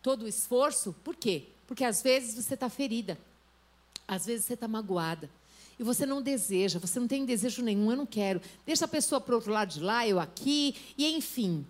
todo 0.02 0.24
o 0.24 0.28
esforço, 0.28 0.94
por 1.06 1.15
quê? 1.15 1.46
Porque 1.65 1.86
às 1.86 2.02
vezes 2.02 2.36
você 2.36 2.56
está 2.56 2.70
ferida, 2.70 3.18
às 4.06 4.26
vezes 4.26 4.46
você 4.46 4.56
está 4.56 4.68
magoada 4.68 5.30
e 5.80 5.84
você 5.84 6.06
não 6.06 6.22
deseja, 6.22 6.78
você 6.78 7.00
não 7.00 7.08
tem 7.08 7.26
desejo 7.26 7.63
nenhum, 7.63 7.89
eu 7.89 7.98
não 7.98 8.06
quero. 8.06 8.42
Deixa 8.65 8.84
a 8.84 8.88
pessoa 8.88 9.22
para 9.22 9.32
o 9.32 9.36
outro 9.36 9.52
lado 9.52 9.74
de 9.74 9.80
lá, 9.80 10.06
eu 10.06 10.20
aqui, 10.20 10.76
e 10.98 11.15
enfim. 11.15 11.65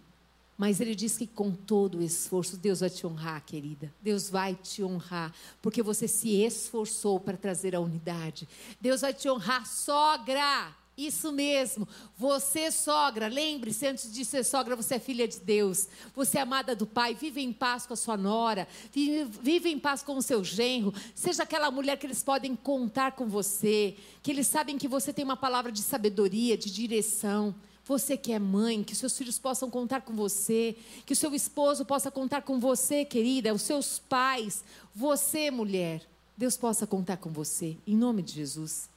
Mas 0.57 0.81
ele 0.81 0.93
diz 0.93 1.17
que 1.17 1.27
com 1.27 1.51
todo 1.51 1.99
o 1.99 2.03
esforço, 2.03 2.57
Deus 2.57 2.81
vai 2.81 2.89
te 2.89 3.07
honrar, 3.07 3.45
querida. 3.45 3.93
Deus 4.01 4.29
vai 4.29 4.55
te 4.55 4.83
honrar, 4.83 5.33
porque 5.61 5.81
você 5.81 6.07
se 6.07 6.41
esforçou 6.41 7.19
para 7.19 7.37
trazer 7.37 7.75
a 7.75 7.79
unidade. 7.79 8.45
Deus 8.81 9.01
vai 9.01 9.13
te 9.13 9.29
honrar, 9.29 9.65
sogra. 9.65 10.75
Isso 10.99 11.31
mesmo. 11.31 11.87
Você, 12.17 12.69
sogra, 12.71 13.29
lembre-se, 13.29 13.87
antes 13.87 14.11
de 14.11 14.25
ser 14.25 14.43
sogra, 14.43 14.75
você 14.75 14.95
é 14.95 14.99
filha 14.99 15.25
de 15.25 15.39
Deus. 15.39 15.87
Você 16.13 16.37
é 16.37 16.41
amada 16.41 16.75
do 16.75 16.85
Pai. 16.85 17.15
Vive 17.15 17.41
em 17.41 17.53
paz 17.53 17.85
com 17.85 17.93
a 17.93 17.97
sua 17.97 18.17
nora. 18.17 18.67
Vive, 18.91 19.23
vive 19.41 19.69
em 19.69 19.79
paz 19.79 20.03
com 20.03 20.17
o 20.17 20.21
seu 20.21 20.43
genro. 20.43 20.93
Seja 21.15 21.43
aquela 21.43 21.71
mulher 21.71 21.97
que 21.97 22.05
eles 22.05 22.21
podem 22.21 22.53
contar 22.53 23.13
com 23.13 23.29
você. 23.29 23.95
Que 24.21 24.29
eles 24.29 24.47
sabem 24.47 24.77
que 24.77 24.89
você 24.89 25.13
tem 25.13 25.23
uma 25.23 25.37
palavra 25.37 25.71
de 25.71 25.81
sabedoria, 25.81 26.57
de 26.57 26.69
direção. 26.69 27.55
Você 27.85 28.17
que 28.17 28.33
é 28.33 28.37
mãe, 28.37 28.83
que 28.83 28.93
seus 28.93 29.17
filhos 29.17 29.39
possam 29.39 29.69
contar 29.69 30.01
com 30.01 30.13
você, 30.13 30.75
que 31.05 31.13
o 31.13 31.15
seu 31.15 31.33
esposo 31.33 31.85
possa 31.85 32.11
contar 32.11 32.41
com 32.41 32.59
você, 32.59 33.03
querida, 33.05 33.51
os 33.53 33.63
seus 33.63 33.97
pais, 33.97 34.63
você, 34.93 35.49
mulher, 35.49 36.07
Deus 36.37 36.55
possa 36.55 36.85
contar 36.85 37.17
com 37.17 37.31
você, 37.31 37.77
em 37.87 37.95
nome 37.95 38.21
de 38.21 38.33
Jesus. 38.33 38.87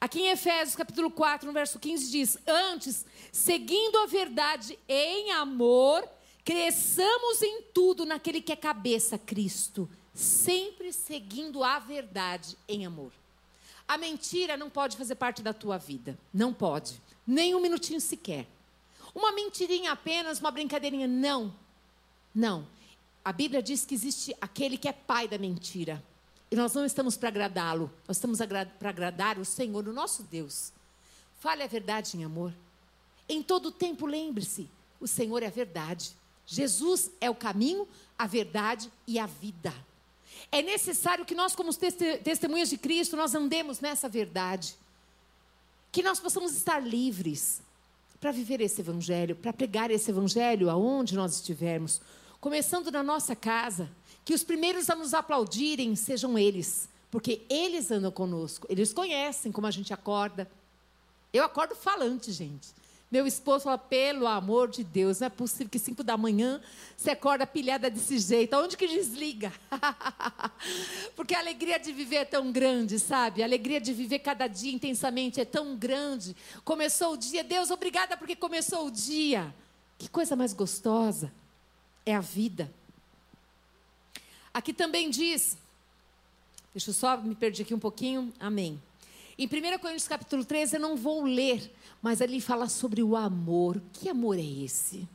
Aqui 0.00 0.20
em 0.20 0.30
Efésios 0.30 0.76
capítulo 0.76 1.10
4, 1.10 1.46
no 1.46 1.52
verso 1.52 1.78
15 1.78 2.10
diz: 2.10 2.38
"Antes, 2.46 3.04
seguindo 3.32 3.98
a 3.98 4.06
verdade 4.06 4.78
em 4.88 5.32
amor, 5.32 6.08
cresçamos 6.44 7.42
em 7.42 7.62
tudo 7.74 8.06
naquele 8.06 8.40
que 8.40 8.52
é 8.52 8.56
cabeça, 8.56 9.18
Cristo, 9.18 9.90
sempre 10.14 10.92
seguindo 10.92 11.64
a 11.64 11.80
verdade 11.80 12.56
em 12.68 12.86
amor." 12.86 13.12
A 13.88 13.98
mentira 13.98 14.56
não 14.56 14.70
pode 14.70 14.96
fazer 14.96 15.16
parte 15.16 15.42
da 15.42 15.52
tua 15.52 15.78
vida, 15.78 16.16
não 16.32 16.54
pode, 16.54 17.02
nem 17.26 17.54
um 17.54 17.60
minutinho 17.60 18.00
sequer. 18.00 18.46
Uma 19.14 19.32
mentirinha 19.32 19.90
apenas, 19.90 20.38
uma 20.38 20.50
brincadeirinha, 20.50 21.08
não. 21.08 21.52
Não. 22.32 22.68
A 23.24 23.32
Bíblia 23.32 23.62
diz 23.62 23.84
que 23.84 23.94
existe 23.94 24.36
aquele 24.40 24.78
que 24.78 24.88
é 24.88 24.92
pai 24.92 25.26
da 25.26 25.38
mentira. 25.38 26.04
E 26.50 26.56
nós 26.56 26.74
não 26.74 26.84
estamos 26.84 27.16
para 27.16 27.28
agradá-lo, 27.28 27.90
nós 28.06 28.16
estamos 28.16 28.38
para 28.38 28.88
agradar 28.88 29.38
o 29.38 29.44
Senhor, 29.44 29.86
o 29.86 29.92
nosso 29.92 30.22
Deus. 30.22 30.72
Fale 31.38 31.62
a 31.62 31.66
verdade 31.66 32.16
em 32.16 32.24
amor. 32.24 32.52
Em 33.28 33.42
todo 33.42 33.70
tempo, 33.70 34.06
lembre-se: 34.06 34.68
o 34.98 35.06
Senhor 35.06 35.42
é 35.42 35.46
a 35.46 35.50
verdade. 35.50 36.12
Jesus 36.46 37.10
é 37.20 37.28
o 37.28 37.34
caminho, 37.34 37.86
a 38.18 38.26
verdade 38.26 38.90
e 39.06 39.18
a 39.18 39.26
vida. 39.26 39.74
É 40.50 40.62
necessário 40.62 41.26
que 41.26 41.34
nós, 41.34 41.54
como 41.54 41.70
testemunhas 41.74 42.70
de 42.70 42.78
Cristo, 42.78 43.16
nós 43.16 43.34
andemos 43.34 43.80
nessa 43.80 44.08
verdade. 44.08 44.74
Que 45.92 46.02
nós 46.02 46.18
possamos 46.18 46.56
estar 46.56 46.80
livres 46.80 47.60
para 48.18 48.32
viver 48.32 48.60
esse 48.60 48.80
evangelho, 48.80 49.36
para 49.36 49.52
pregar 49.52 49.90
esse 49.90 50.10
evangelho 50.10 50.70
aonde 50.70 51.14
nós 51.14 51.34
estivermos, 51.36 52.00
começando 52.40 52.90
na 52.90 53.02
nossa 53.02 53.36
casa, 53.36 53.90
que 54.28 54.34
os 54.34 54.44
primeiros 54.44 54.90
a 54.90 54.94
nos 54.94 55.14
aplaudirem 55.14 55.96
sejam 55.96 56.38
eles, 56.38 56.86
porque 57.10 57.46
eles 57.48 57.90
andam 57.90 58.10
conosco, 58.10 58.66
eles 58.68 58.92
conhecem 58.92 59.50
como 59.50 59.66
a 59.66 59.70
gente 59.70 59.94
acorda. 59.94 60.46
Eu 61.32 61.42
acordo 61.42 61.74
falante, 61.74 62.30
gente. 62.30 62.68
Meu 63.10 63.26
esposo 63.26 63.64
fala, 63.64 63.78
pelo 63.78 64.26
amor 64.26 64.68
de 64.68 64.84
Deus, 64.84 65.20
não 65.20 65.28
é 65.28 65.30
possível 65.30 65.70
que 65.70 65.78
cinco 65.78 66.04
da 66.04 66.14
manhã 66.18 66.60
você 66.94 67.12
acorda 67.12 67.46
pilhada 67.46 67.88
desse 67.88 68.18
jeito. 68.18 68.52
Aonde 68.52 68.76
que 68.76 68.86
desliga? 68.86 69.50
Porque 71.16 71.34
a 71.34 71.38
alegria 71.38 71.78
de 71.78 71.90
viver 71.90 72.16
é 72.16 72.24
tão 72.26 72.52
grande, 72.52 72.98
sabe? 72.98 73.42
A 73.42 73.46
alegria 73.46 73.80
de 73.80 73.94
viver 73.94 74.18
cada 74.18 74.46
dia 74.46 74.74
intensamente 74.74 75.40
é 75.40 75.46
tão 75.46 75.74
grande. 75.74 76.36
Começou 76.66 77.14
o 77.14 77.16
dia, 77.16 77.42
Deus, 77.42 77.70
obrigada 77.70 78.14
porque 78.14 78.36
começou 78.36 78.88
o 78.88 78.90
dia. 78.90 79.54
Que 79.96 80.06
coisa 80.06 80.36
mais 80.36 80.52
gostosa 80.52 81.32
é 82.04 82.14
a 82.14 82.20
vida. 82.20 82.70
Aqui 84.58 84.72
também 84.72 85.08
diz, 85.08 85.56
deixa 86.74 86.90
eu 86.90 86.94
só 86.94 87.16
me 87.16 87.36
perder 87.36 87.62
aqui 87.62 87.72
um 87.72 87.78
pouquinho, 87.78 88.34
amém. 88.40 88.82
Em 89.38 89.46
1 89.46 89.78
Coríntios 89.78 90.08
capítulo 90.08 90.44
13, 90.44 90.74
eu 90.74 90.80
não 90.80 90.96
vou 90.96 91.22
ler, 91.22 91.72
mas 92.02 92.20
ali 92.20 92.40
fala 92.40 92.68
sobre 92.68 93.00
o 93.00 93.14
amor. 93.14 93.80
Que 93.92 94.08
amor 94.08 94.36
é 94.36 94.42
esse? 94.42 95.08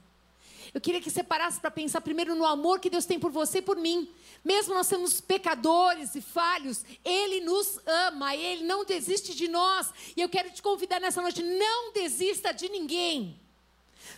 Eu 0.73 0.79
queria 0.79 1.01
que 1.01 1.11
você 1.11 1.21
parasse 1.21 1.59
para 1.59 1.69
pensar 1.69 1.99
primeiro 1.99 2.35
no 2.35 2.45
amor 2.45 2.79
que 2.79 2.89
Deus 2.89 3.03
tem 3.05 3.19
por 3.19 3.31
você 3.31 3.57
e 3.57 3.61
por 3.61 3.75
mim. 3.75 4.07
Mesmo 4.45 4.73
nós 4.73 4.87
sendo 4.87 5.11
pecadores 5.23 6.15
e 6.15 6.21
falhos, 6.21 6.85
Ele 7.03 7.41
nos 7.41 7.81
ama, 7.85 8.33
Ele 8.37 8.63
não 8.63 8.85
desiste 8.85 9.35
de 9.35 9.49
nós. 9.49 9.91
E 10.15 10.21
eu 10.21 10.29
quero 10.29 10.51
te 10.51 10.61
convidar 10.61 11.01
nessa 11.01 11.21
noite: 11.21 11.43
não 11.43 11.91
desista 11.91 12.53
de 12.53 12.69
ninguém. 12.69 13.37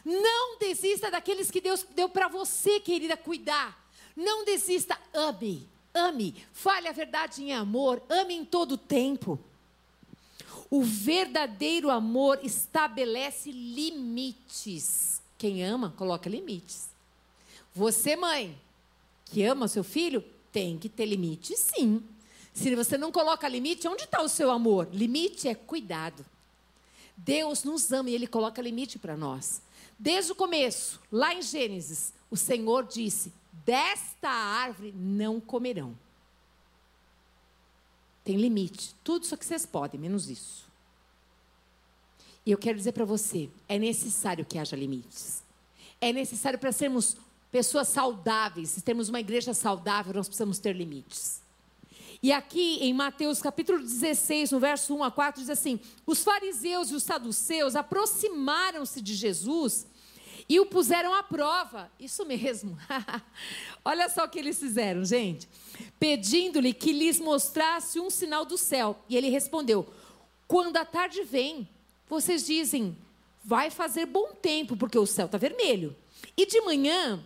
Não 0.05 0.59
desista 0.59 1.09
daqueles 1.09 1.49
que 1.49 1.59
Deus 1.59 1.83
deu 1.95 2.07
para 2.09 2.27
você, 2.27 2.79
querida, 2.79 3.17
cuidar. 3.17 3.84
Não 4.15 4.45
desista, 4.45 4.97
ame, 5.13 5.67
ame, 5.93 6.35
fale 6.53 6.87
a 6.87 6.91
verdade 6.91 7.43
em 7.43 7.53
amor, 7.53 8.01
ame 8.09 8.33
em 8.33 8.45
todo 8.45 8.77
tempo. 8.77 9.39
O 10.69 10.81
verdadeiro 10.81 11.89
amor 11.91 12.39
estabelece 12.43 13.51
limites. 13.51 15.21
Quem 15.37 15.63
ama, 15.63 15.93
coloca 15.97 16.29
limites. 16.29 16.89
Você, 17.73 18.15
mãe, 18.15 18.57
que 19.25 19.43
ama 19.43 19.67
seu 19.67 19.83
filho, 19.83 20.23
tem 20.51 20.77
que 20.77 20.87
ter 20.87 21.05
limite, 21.05 21.55
sim. 21.57 22.01
Se 22.53 22.73
você 22.73 22.97
não 22.97 23.11
coloca 23.11 23.47
limite, 23.49 23.87
onde 23.87 24.05
está 24.05 24.21
o 24.21 24.29
seu 24.29 24.49
amor? 24.49 24.87
Limite 24.93 25.49
é 25.49 25.53
cuidado. 25.53 26.25
Deus 27.17 27.63
nos 27.63 27.91
ama 27.91 28.09
e 28.09 28.15
Ele 28.15 28.27
coloca 28.27 28.61
limite 28.61 28.97
para 28.97 29.17
nós. 29.17 29.61
Desde 29.99 30.31
o 30.31 30.35
começo, 30.35 31.01
lá 31.11 31.33
em 31.33 31.41
Gênesis, 31.41 32.13
o 32.31 32.37
Senhor 32.37 32.85
disse: 32.85 33.33
desta 33.65 34.29
árvore 34.29 34.93
não 34.95 35.39
comerão. 35.39 35.97
Tem 38.23 38.37
limite. 38.37 38.95
Tudo 39.03 39.23
isso 39.23 39.37
que 39.37 39.45
vocês 39.45 39.65
podem, 39.65 39.99
menos 39.99 40.29
isso. 40.29 40.65
E 42.45 42.51
eu 42.51 42.57
quero 42.57 42.77
dizer 42.77 42.91
para 42.91 43.05
você: 43.05 43.49
é 43.67 43.77
necessário 43.77 44.45
que 44.45 44.57
haja 44.57 44.75
limites. 44.75 45.43
É 45.99 46.13
necessário 46.13 46.59
para 46.59 46.71
sermos 46.71 47.17
pessoas 47.51 47.87
saudáveis, 47.87 48.69
se 48.69 48.81
temos 48.81 49.07
uma 49.07 49.19
igreja 49.19 49.53
saudável, 49.53 50.13
nós 50.13 50.27
precisamos 50.27 50.59
ter 50.59 50.75
limites. 50.75 51.41
E 52.21 52.31
aqui 52.31 52.79
em 52.81 52.93
Mateus 52.93 53.41
capítulo 53.41 53.79
16, 53.79 54.51
no 54.51 54.59
verso 54.59 54.95
1 54.95 55.03
a 55.03 55.11
4, 55.11 55.41
diz 55.41 55.49
assim: 55.49 55.79
Os 56.05 56.23
fariseus 56.23 56.89
e 56.89 56.95
os 56.95 57.03
saduceus 57.03 57.75
aproximaram-se 57.75 59.01
de 59.01 59.13
Jesus 59.13 59.87
e 60.47 60.59
o 60.59 60.65
puseram 60.65 61.13
à 61.13 61.23
prova. 61.23 61.91
Isso 61.99 62.25
mesmo. 62.25 62.77
Olha 63.83 64.07
só 64.09 64.25
o 64.25 64.29
que 64.29 64.39
eles 64.39 64.59
fizeram, 64.59 65.03
gente. 65.03 65.47
Pedindo-lhe 65.99 66.73
que 66.73 66.91
lhes 66.91 67.19
mostrasse 67.19 67.99
um 67.99 68.09
sinal 68.09 68.45
do 68.45 68.57
céu. 68.57 68.97
E 69.09 69.17
ele 69.17 69.29
respondeu: 69.29 69.87
Quando 70.47 70.77
a 70.77 70.85
tarde 70.85 71.23
vem, 71.23 71.67
vocês 72.07 72.45
dizem: 72.45 72.95
vai 73.43 73.69
fazer 73.69 74.05
bom 74.05 74.33
tempo, 74.33 74.77
porque 74.77 74.97
o 74.97 75.05
céu 75.05 75.25
está 75.25 75.37
vermelho. 75.37 75.95
E 76.37 76.45
de 76.45 76.61
manhã, 76.61 77.23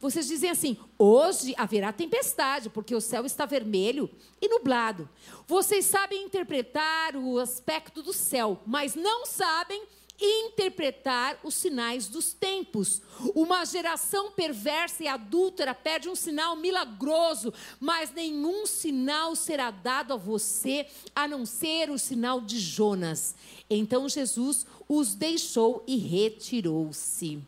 vocês 0.00 0.26
dizem 0.26 0.50
assim: 0.50 0.76
hoje 0.98 1.54
haverá 1.56 1.92
tempestade, 1.92 2.68
porque 2.68 2.94
o 2.94 3.00
céu 3.00 3.24
está 3.24 3.46
vermelho 3.46 4.10
e 4.40 4.48
nublado. 4.48 5.08
Vocês 5.46 5.84
sabem 5.86 6.24
interpretar 6.24 7.14
o 7.16 7.38
aspecto 7.38 8.02
do 8.02 8.12
céu, 8.12 8.60
mas 8.66 8.94
não 8.94 9.24
sabem 9.26 9.84
interpretar 10.22 11.38
os 11.42 11.54
sinais 11.54 12.06
dos 12.06 12.32
tempos. 12.32 13.02
Uma 13.34 13.64
geração 13.64 14.30
perversa 14.30 15.02
e 15.02 15.08
adúltera 15.08 15.74
pede 15.74 16.08
um 16.08 16.14
sinal 16.14 16.54
milagroso, 16.56 17.52
mas 17.80 18.12
nenhum 18.12 18.64
sinal 18.66 19.34
será 19.34 19.70
dado 19.70 20.14
a 20.14 20.16
você 20.16 20.86
a 21.14 21.26
não 21.26 21.44
ser 21.44 21.90
o 21.90 21.98
sinal 21.98 22.40
de 22.40 22.58
Jonas. 22.58 23.34
Então 23.68 24.08
Jesus 24.08 24.66
os 24.88 25.14
deixou 25.14 25.82
e 25.86 25.96
retirou-se. 25.96 27.42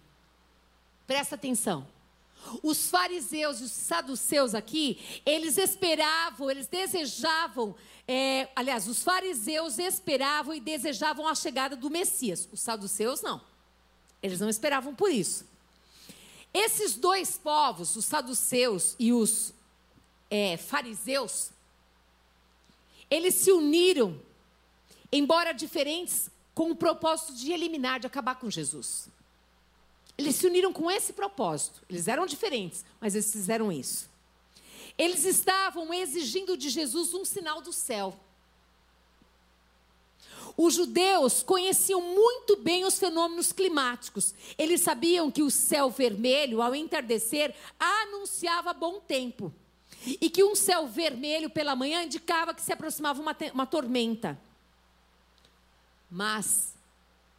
Presta 1.07 1.35
atenção. 1.35 1.94
Os 2.63 2.89
fariseus 2.89 3.61
e 3.61 3.65
os 3.65 3.73
saduceus 3.73 4.55
aqui, 4.55 5.23
eles 5.25 5.57
esperavam, 5.59 6.51
eles 6.51 6.67
desejavam 6.67 7.75
é, 8.07 8.49
aliás, 8.55 8.87
os 8.87 9.03
fariseus 9.03 9.79
esperavam 9.79 10.55
e 10.55 10.61
desejavam 10.61 11.27
a 11.27 11.35
chegada 11.35 11.75
do 11.75 11.89
Messias. 11.89 12.49
Os 12.53 12.61
saduceus 12.61 13.23
não. 13.23 13.41
Eles 14.23 14.41
não 14.41 14.49
esperavam 14.49 14.95
por 14.95 15.11
isso. 15.11 15.47
Esses 16.53 16.95
dois 16.95 17.37
povos, 17.37 17.97
os 17.97 18.05
saduceus 18.05 18.95
e 18.99 19.13
os 19.13 19.53
é, 20.31 20.57
fariseus, 20.57 21.51
eles 23.11 23.35
se 23.35 23.51
uniram, 23.51 24.21
embora 25.11 25.53
diferentes, 25.53 26.31
com 26.55 26.71
o 26.71 26.77
propósito 26.77 27.35
de 27.35 27.53
eliminar, 27.53 27.99
de 27.99 28.07
acabar 28.07 28.37
com 28.37 28.51
Jesus. 28.51 29.09
Eles 30.17 30.37
se 30.37 30.47
uniram 30.47 30.73
com 30.73 30.91
esse 30.91 31.13
propósito. 31.13 31.83
Eles 31.89 32.09
eram 32.09 32.27
diferentes, 32.27 32.85
mas 33.01 33.15
eles 33.15 33.33
fizeram 33.33 33.73
isso. 33.73 34.09
Eles 34.97 35.25
estavam 35.25 35.93
exigindo 35.93 36.57
de 36.57 36.71
Jesus 36.71 37.13
um 37.15 37.25
sinal 37.25 37.61
do 37.61 37.73
céu. 37.73 38.15
Os 40.57 40.75
judeus 40.75 41.43
conheciam 41.43 42.01
muito 42.01 42.57
bem 42.57 42.85
os 42.85 42.99
fenômenos 42.99 43.53
climáticos. 43.53 44.33
Eles 44.57 44.83
sabiam 44.83 45.31
que 45.31 45.43
o 45.43 45.51
céu 45.51 45.91
vermelho, 45.91 46.63
ao 46.63 46.75
entardecer, 46.75 47.53
anunciava 47.79 48.73
bom 48.73 49.01
tempo. 49.01 49.53
E 50.07 50.31
que 50.31 50.45
um 50.45 50.55
céu 50.55 50.87
vermelho 50.87 51.51
pela 51.51 51.75
manhã 51.75 52.05
indicava 52.05 52.55
que 52.55 52.63
se 52.63 52.73
aproximava 52.73 53.21
uma, 53.21 53.37
uma 53.53 53.67
tormenta. 53.67 54.39
Mas 56.09 56.75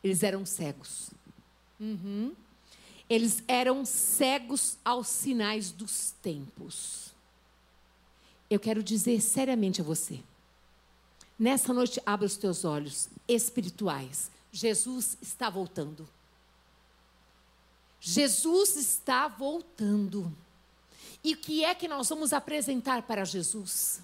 eles 0.04 0.22
eram 0.24 0.46
cegos. 0.46 1.10
Uhum. 1.80 2.36
Eles 3.10 3.44
eram 3.48 3.86
cegos 3.86 4.78
aos 4.84 5.08
sinais 5.08 5.72
dos 5.72 6.12
tempos 6.22 7.06
eu 8.50 8.60
quero 8.60 8.84
dizer 8.84 9.22
seriamente 9.22 9.82
a 9.82 9.84
você. 9.84 10.20
Nessa 11.38 11.74
noite, 11.74 12.02
abra 12.06 12.26
os 12.26 12.38
teus 12.38 12.64
olhos 12.64 13.10
espirituais. 13.28 14.32
Jesus 14.52 15.18
está 15.22 15.50
voltando. 15.50 16.08
Jesus 18.00 18.76
está 18.76 19.28
voltando. 19.28 20.32
E 21.24 21.34
o 21.34 21.38
que 21.38 21.64
é 21.66 21.74
que 21.74 21.88
nós 21.88 22.08
vamos 22.08 22.32
apresentar 22.32 23.02
para 23.02 23.26
Jesus? 23.26 24.00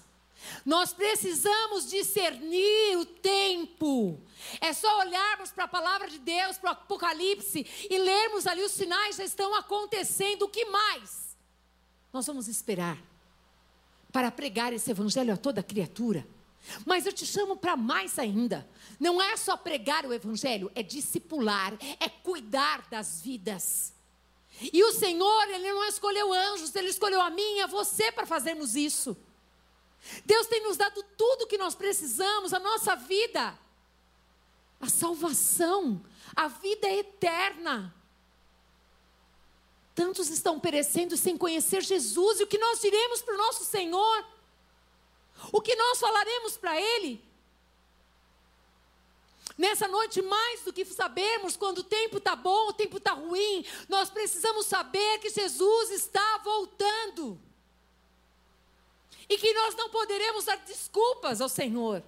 Nós 0.64 0.92
precisamos 0.92 1.88
discernir 1.88 2.96
o 2.98 3.06
tempo. 3.06 4.20
É 4.60 4.72
só 4.72 5.00
olharmos 5.00 5.50
para 5.50 5.64
a 5.64 5.68
palavra 5.68 6.08
de 6.08 6.18
Deus, 6.18 6.58
para 6.58 6.70
o 6.70 6.72
Apocalipse 6.72 7.66
e 7.88 7.98
lermos 7.98 8.46
ali 8.46 8.62
os 8.62 8.72
sinais 8.72 9.16
já 9.16 9.24
estão 9.24 9.54
acontecendo. 9.54 10.42
O 10.42 10.48
que 10.48 10.64
mais? 10.66 11.36
Nós 12.12 12.26
vamos 12.26 12.48
esperar 12.48 12.98
para 14.12 14.30
pregar 14.30 14.72
esse 14.72 14.90
evangelho 14.90 15.32
a 15.32 15.36
toda 15.36 15.62
criatura. 15.62 16.26
Mas 16.84 17.06
eu 17.06 17.12
te 17.12 17.26
chamo 17.26 17.56
para 17.56 17.76
mais 17.76 18.18
ainda. 18.18 18.68
Não 19.00 19.20
é 19.20 19.36
só 19.36 19.56
pregar 19.56 20.06
o 20.06 20.12
evangelho, 20.12 20.70
é 20.74 20.82
discipular, 20.82 21.72
é 21.98 22.08
cuidar 22.08 22.86
das 22.88 23.20
vidas. 23.20 23.92
E 24.60 24.84
o 24.84 24.92
Senhor, 24.92 25.48
Ele 25.48 25.72
não 25.72 25.84
escolheu 25.86 26.32
anjos, 26.32 26.74
Ele 26.74 26.88
escolheu 26.88 27.20
a 27.20 27.30
mim 27.30 27.56
e 27.56 27.62
a 27.62 27.66
você 27.66 28.12
para 28.12 28.26
fazermos 28.26 28.76
isso. 28.76 29.16
Deus 30.24 30.46
tem 30.46 30.62
nos 30.62 30.76
dado 30.76 31.02
tudo 31.16 31.42
o 31.42 31.46
que 31.46 31.58
nós 31.58 31.74
precisamos, 31.74 32.52
a 32.52 32.58
nossa 32.58 32.96
vida, 32.96 33.58
a 34.80 34.88
salvação, 34.88 36.04
a 36.34 36.48
vida 36.48 36.88
eterna. 36.88 37.94
Tantos 39.94 40.28
estão 40.28 40.58
perecendo 40.58 41.16
sem 41.16 41.36
conhecer 41.36 41.82
Jesus, 41.82 42.40
e 42.40 42.44
o 42.44 42.46
que 42.46 42.58
nós 42.58 42.80
diremos 42.80 43.22
para 43.22 43.34
o 43.34 43.38
nosso 43.38 43.64
Senhor? 43.64 44.26
O 45.52 45.60
que 45.60 45.74
nós 45.74 45.98
falaremos 45.98 46.56
para 46.56 46.80
Ele? 46.80 47.22
Nessa 49.56 49.86
noite, 49.86 50.22
mais 50.22 50.62
do 50.62 50.72
que 50.72 50.84
sabermos 50.84 51.56
quando 51.56 51.78
o 51.78 51.84
tempo 51.84 52.18
está 52.18 52.34
bom, 52.34 52.68
o 52.68 52.72
tempo 52.72 52.96
está 52.96 53.12
ruim, 53.12 53.64
nós 53.88 54.08
precisamos 54.08 54.66
saber 54.66 55.18
que 55.18 55.28
Jesus 55.28 55.90
está 55.90 56.38
voltando. 56.38 57.38
E 59.32 59.38
que 59.38 59.54
nós 59.54 59.74
não 59.74 59.88
poderemos 59.88 60.44
dar 60.44 60.56
desculpas 60.56 61.40
ao 61.40 61.48
Senhor. 61.48 62.02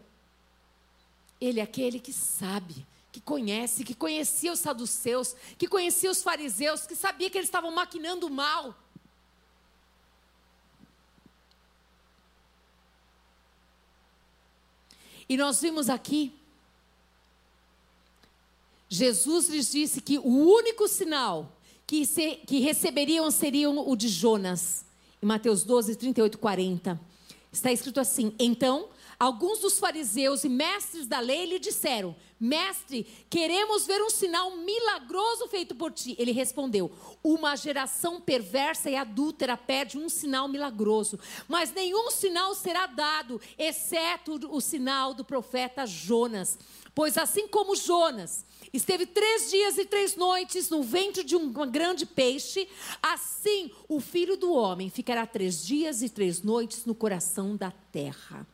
Ele 1.41 1.59
é 1.59 1.63
aquele 1.63 1.99
que 1.99 2.13
sabe 2.13 2.87
que 3.11 3.19
conhece, 3.19 3.83
que 3.83 3.95
conhecia 3.95 4.53
os 4.53 4.59
saduceus, 4.59 5.35
que 5.57 5.67
conhecia 5.67 6.11
os 6.11 6.23
fariseus, 6.23 6.87
que 6.87 6.95
sabia 6.95 7.31
que 7.31 7.39
eles 7.39 7.49
estavam 7.49 7.71
maquinando 7.71 8.29
mal. 8.29 8.77
E 15.27 15.35
nós 15.39 15.63
vimos 15.63 15.89
aqui, 15.89 16.31
Jesus 18.87 19.49
lhes 19.49 19.73
disse 19.73 20.03
que 20.03 20.19
o 20.19 20.29
único 20.29 20.87
sinal 20.87 21.51
que, 21.87 22.05
se, 22.05 22.37
que 22.47 22.61
receberiam 22.61 23.31
seria 23.31 23.71
o 23.71 23.97
de 23.97 24.09
Jonas. 24.09 24.85
Em 25.23 25.27
Mateus 25.27 25.65
12, 25.65 25.97
38 25.97 26.35
e 26.35 26.39
40. 26.39 27.14
Está 27.55 27.73
escrito 27.73 28.01
assim: 28.01 28.35
Então 28.39 28.91
Alguns 29.19 29.61
dos 29.61 29.79
fariseus 29.79 30.45
e 30.45 30.49
mestres 30.49 31.07
da 31.07 31.21
lei 31.21 31.47
lhe 31.47 31.59
disseram: 31.59 32.15
Mestre, 32.39 33.05
queremos 33.31 33.87
ver 33.87 34.03
um 34.03 34.11
sinal 34.11 34.57
milagroso 34.57 35.49
feito 35.49 35.75
por 35.75 35.93
ti. 35.93 36.17
Ele 36.19 36.33
respondeu: 36.33 36.91
Uma 37.23 37.57
geração 37.57 38.21
perversa 38.21 38.91
e 38.91 38.97
adúltera 38.97 39.57
pede 39.57 39.97
um 39.97 40.09
sinal 40.09 40.49
milagroso, 40.49 41.19
mas 41.49 41.73
nenhum 41.73 42.11
sinal 42.11 42.55
será 42.55 42.87
dado, 42.87 43.41
exceto 43.59 44.39
o 44.51 44.61
sinal 44.61 45.15
do 45.15 45.25
profeta 45.25 45.87
Jonas. 45.87 46.59
Pois 46.95 47.19
assim 47.19 47.49
como 47.49 47.75
Jonas 47.75 48.45
esteve 48.77 49.07
três 49.07 49.51
dias 49.51 49.79
e 49.79 49.87
três 49.87 50.17
noites 50.17 50.69
no 50.69 50.83
ventre 50.83 51.23
de 51.23 51.37
um 51.37 51.51
grande 51.71 52.05
peixe, 52.05 52.69
assim 53.03 53.71
o 53.89 54.01
filho 54.01 54.37
do 54.37 54.53
homem 54.53 54.91
ficará 54.91 55.27
três 55.27 55.65
dias 55.65 56.03
e 56.03 56.09
três 56.09 56.43
noites 56.43 56.85
no 56.85 56.95
coração 56.95 57.57
da 57.57 57.71
terra. 57.71 58.47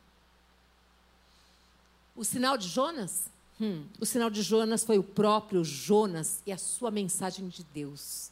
O 2.15 2.23
sinal 2.23 2.57
de 2.57 2.67
Jonas? 2.67 3.29
Hum, 3.59 3.85
o 3.99 4.05
sinal 4.05 4.29
de 4.29 4.41
Jonas 4.41 4.83
foi 4.83 4.97
o 4.97 5.03
próprio 5.03 5.63
Jonas 5.63 6.41
e 6.45 6.51
a 6.51 6.57
sua 6.57 6.91
mensagem 6.91 7.47
de 7.47 7.63
Deus. 7.63 8.29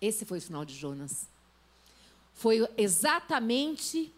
Esse 0.00 0.24
foi 0.24 0.38
o 0.38 0.42
sinal 0.42 0.64
de 0.64 0.74
Jonas. 0.74 1.26
Foi 2.34 2.66
exatamente 2.76 4.12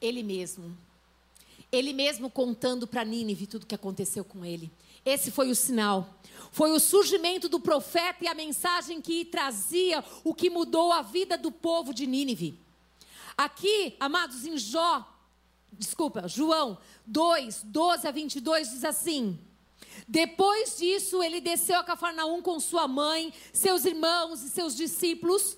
ele 0.00 0.22
mesmo. 0.22 0.76
Ele 1.72 1.92
mesmo 1.92 2.30
contando 2.30 2.86
para 2.86 3.04
Nínive 3.04 3.46
tudo 3.46 3.64
o 3.64 3.66
que 3.66 3.74
aconteceu 3.74 4.24
com 4.24 4.44
ele. 4.44 4.70
Esse 5.04 5.30
foi 5.30 5.50
o 5.50 5.54
sinal. 5.54 6.20
Foi 6.52 6.72
o 6.72 6.80
surgimento 6.80 7.48
do 7.48 7.60
profeta 7.60 8.24
e 8.24 8.28
a 8.28 8.34
mensagem 8.34 9.00
que 9.00 9.24
trazia 9.24 10.04
o 10.24 10.34
que 10.34 10.50
mudou 10.50 10.92
a 10.92 11.02
vida 11.02 11.38
do 11.38 11.52
povo 11.52 11.94
de 11.94 12.06
Nínive. 12.06 12.58
Aqui, 13.36 13.96
amados, 14.00 14.44
em 14.44 14.58
Jó, 14.58 15.06
desculpa, 15.72 16.26
João 16.26 16.76
2, 17.06 17.62
12 17.64 18.06
a 18.06 18.10
22 18.10 18.70
diz 18.70 18.84
assim: 18.84 19.38
Depois 20.06 20.76
disso, 20.76 21.22
ele 21.22 21.40
desceu 21.40 21.78
a 21.78 21.84
Cafarnaum 21.84 22.42
com 22.42 22.58
sua 22.58 22.88
mãe, 22.88 23.32
seus 23.52 23.84
irmãos 23.84 24.42
e 24.42 24.50
seus 24.50 24.76
discípulos. 24.76 25.56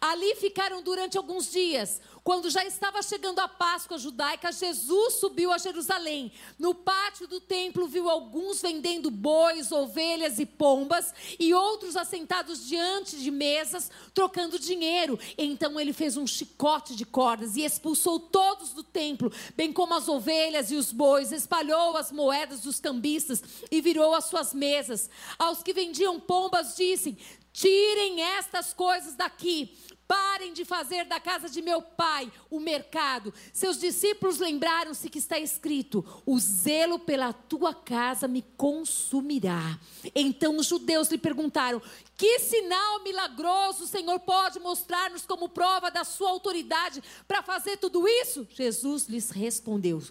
Ali 0.00 0.34
ficaram 0.36 0.82
durante 0.82 1.16
alguns 1.16 1.50
dias. 1.50 2.00
Quando 2.24 2.50
já 2.50 2.64
estava 2.64 3.02
chegando 3.02 3.40
a 3.40 3.48
Páscoa 3.48 3.98
judaica, 3.98 4.52
Jesus 4.52 5.14
subiu 5.14 5.52
a 5.52 5.58
Jerusalém. 5.58 6.30
No 6.56 6.72
pátio 6.72 7.26
do 7.26 7.40
templo, 7.40 7.88
viu 7.88 8.08
alguns 8.08 8.62
vendendo 8.62 9.10
bois, 9.10 9.72
ovelhas 9.72 10.38
e 10.38 10.46
pombas, 10.46 11.12
e 11.38 11.52
outros 11.52 11.96
assentados 11.96 12.66
diante 12.68 13.16
de 13.16 13.30
mesas, 13.30 13.90
trocando 14.14 14.58
dinheiro. 14.58 15.18
Então 15.36 15.80
ele 15.80 15.92
fez 15.92 16.16
um 16.16 16.26
chicote 16.26 16.94
de 16.94 17.04
cordas 17.04 17.56
e 17.56 17.62
expulsou 17.62 18.20
todos 18.20 18.70
do 18.70 18.84
templo, 18.84 19.32
bem 19.56 19.72
como 19.72 19.94
as 19.94 20.08
ovelhas 20.08 20.70
e 20.70 20.76
os 20.76 20.92
bois, 20.92 21.32
espalhou 21.32 21.96
as 21.96 22.12
moedas 22.12 22.60
dos 22.60 22.78
cambistas 22.78 23.42
e 23.68 23.80
virou 23.80 24.14
as 24.14 24.26
suas 24.26 24.54
mesas. 24.54 25.10
Aos 25.36 25.62
que 25.62 25.72
vendiam 25.72 26.20
pombas, 26.20 26.76
disse: 26.76 27.18
Tirem 27.52 28.18
estas 28.38 28.72
coisas 28.72 29.14
daqui. 29.14 29.76
Parem 30.12 30.52
de 30.52 30.62
fazer 30.62 31.06
da 31.06 31.18
casa 31.18 31.48
de 31.48 31.62
meu 31.62 31.80
pai 31.80 32.30
o 32.50 32.60
mercado. 32.60 33.32
Seus 33.50 33.80
discípulos 33.80 34.38
lembraram-se 34.38 35.08
que 35.08 35.18
está 35.18 35.38
escrito: 35.38 36.04
O 36.26 36.38
zelo 36.38 36.98
pela 36.98 37.32
tua 37.32 37.72
casa 37.72 38.28
me 38.28 38.42
consumirá. 38.58 39.78
Então 40.14 40.58
os 40.58 40.66
judeus 40.66 41.08
lhe 41.08 41.16
perguntaram: 41.16 41.80
Que 42.14 42.40
sinal 42.40 43.02
milagroso 43.02 43.84
o 43.84 43.86
Senhor 43.86 44.20
pode 44.20 44.60
mostrar-nos 44.60 45.24
como 45.24 45.48
prova 45.48 45.90
da 45.90 46.04
sua 46.04 46.28
autoridade 46.28 47.02
para 47.26 47.42
fazer 47.42 47.78
tudo 47.78 48.06
isso? 48.06 48.46
Jesus 48.50 49.06
lhes 49.06 49.30
respondeu: 49.30 50.02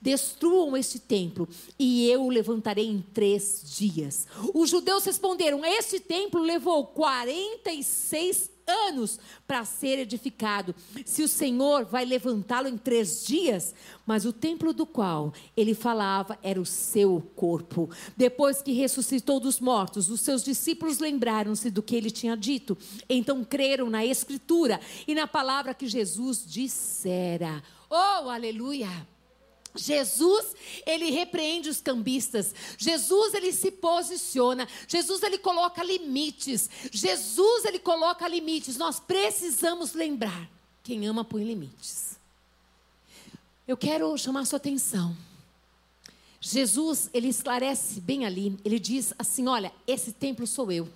Destruam 0.00 0.74
este 0.74 0.98
templo 0.98 1.46
e 1.78 2.08
eu 2.08 2.24
o 2.24 2.30
levantarei 2.30 2.86
em 2.86 3.02
três 3.02 3.62
dias. 3.76 4.26
Os 4.54 4.70
judeus 4.70 5.04
responderam: 5.04 5.62
Este 5.62 6.00
templo 6.00 6.40
levou 6.40 6.86
46 6.86 8.48
anos 8.48 8.59
para 9.46 9.64
ser 9.64 9.98
edificado. 9.98 10.74
Se 11.04 11.22
o 11.22 11.28
Senhor 11.28 11.84
vai 11.84 12.04
levantá-lo 12.04 12.68
em 12.68 12.76
três 12.76 13.24
dias, 13.26 13.74
mas 14.06 14.24
o 14.24 14.32
templo 14.32 14.72
do 14.72 14.86
qual 14.86 15.32
ele 15.56 15.74
falava 15.74 16.38
era 16.42 16.60
o 16.60 16.66
seu 16.66 17.20
corpo. 17.34 17.90
Depois 18.16 18.62
que 18.62 18.72
ressuscitou 18.72 19.40
dos 19.40 19.60
mortos, 19.60 20.10
os 20.10 20.20
seus 20.20 20.42
discípulos 20.44 20.98
lembraram-se 20.98 21.70
do 21.70 21.82
que 21.82 21.96
ele 21.96 22.10
tinha 22.10 22.36
dito. 22.36 22.76
Então 23.08 23.44
creram 23.44 23.90
na 23.90 24.04
Escritura 24.04 24.80
e 25.06 25.14
na 25.14 25.26
palavra 25.26 25.74
que 25.74 25.86
Jesus 25.86 26.44
dissera. 26.46 27.62
Oh, 27.88 28.28
aleluia! 28.28 29.09
Jesus, 29.74 30.54
ele 30.84 31.10
repreende 31.10 31.68
os 31.68 31.80
cambistas. 31.80 32.54
Jesus, 32.76 33.34
ele 33.34 33.52
se 33.52 33.70
posiciona. 33.70 34.68
Jesus, 34.88 35.22
ele 35.22 35.38
coloca 35.38 35.82
limites. 35.82 36.68
Jesus, 36.90 37.64
ele 37.64 37.78
coloca 37.78 38.26
limites. 38.26 38.76
Nós 38.76 38.98
precisamos 38.98 39.92
lembrar: 39.92 40.50
quem 40.82 41.06
ama 41.06 41.24
põe 41.24 41.44
limites. 41.44 42.18
Eu 43.66 43.76
quero 43.76 44.16
chamar 44.18 44.44
sua 44.46 44.56
atenção. 44.56 45.16
Jesus, 46.40 47.10
ele 47.12 47.28
esclarece 47.28 48.00
bem 48.00 48.26
ali. 48.26 48.58
Ele 48.64 48.78
diz 48.78 49.14
assim: 49.18 49.46
Olha, 49.46 49.72
esse 49.86 50.12
templo 50.12 50.46
sou 50.46 50.72
eu. 50.72 50.88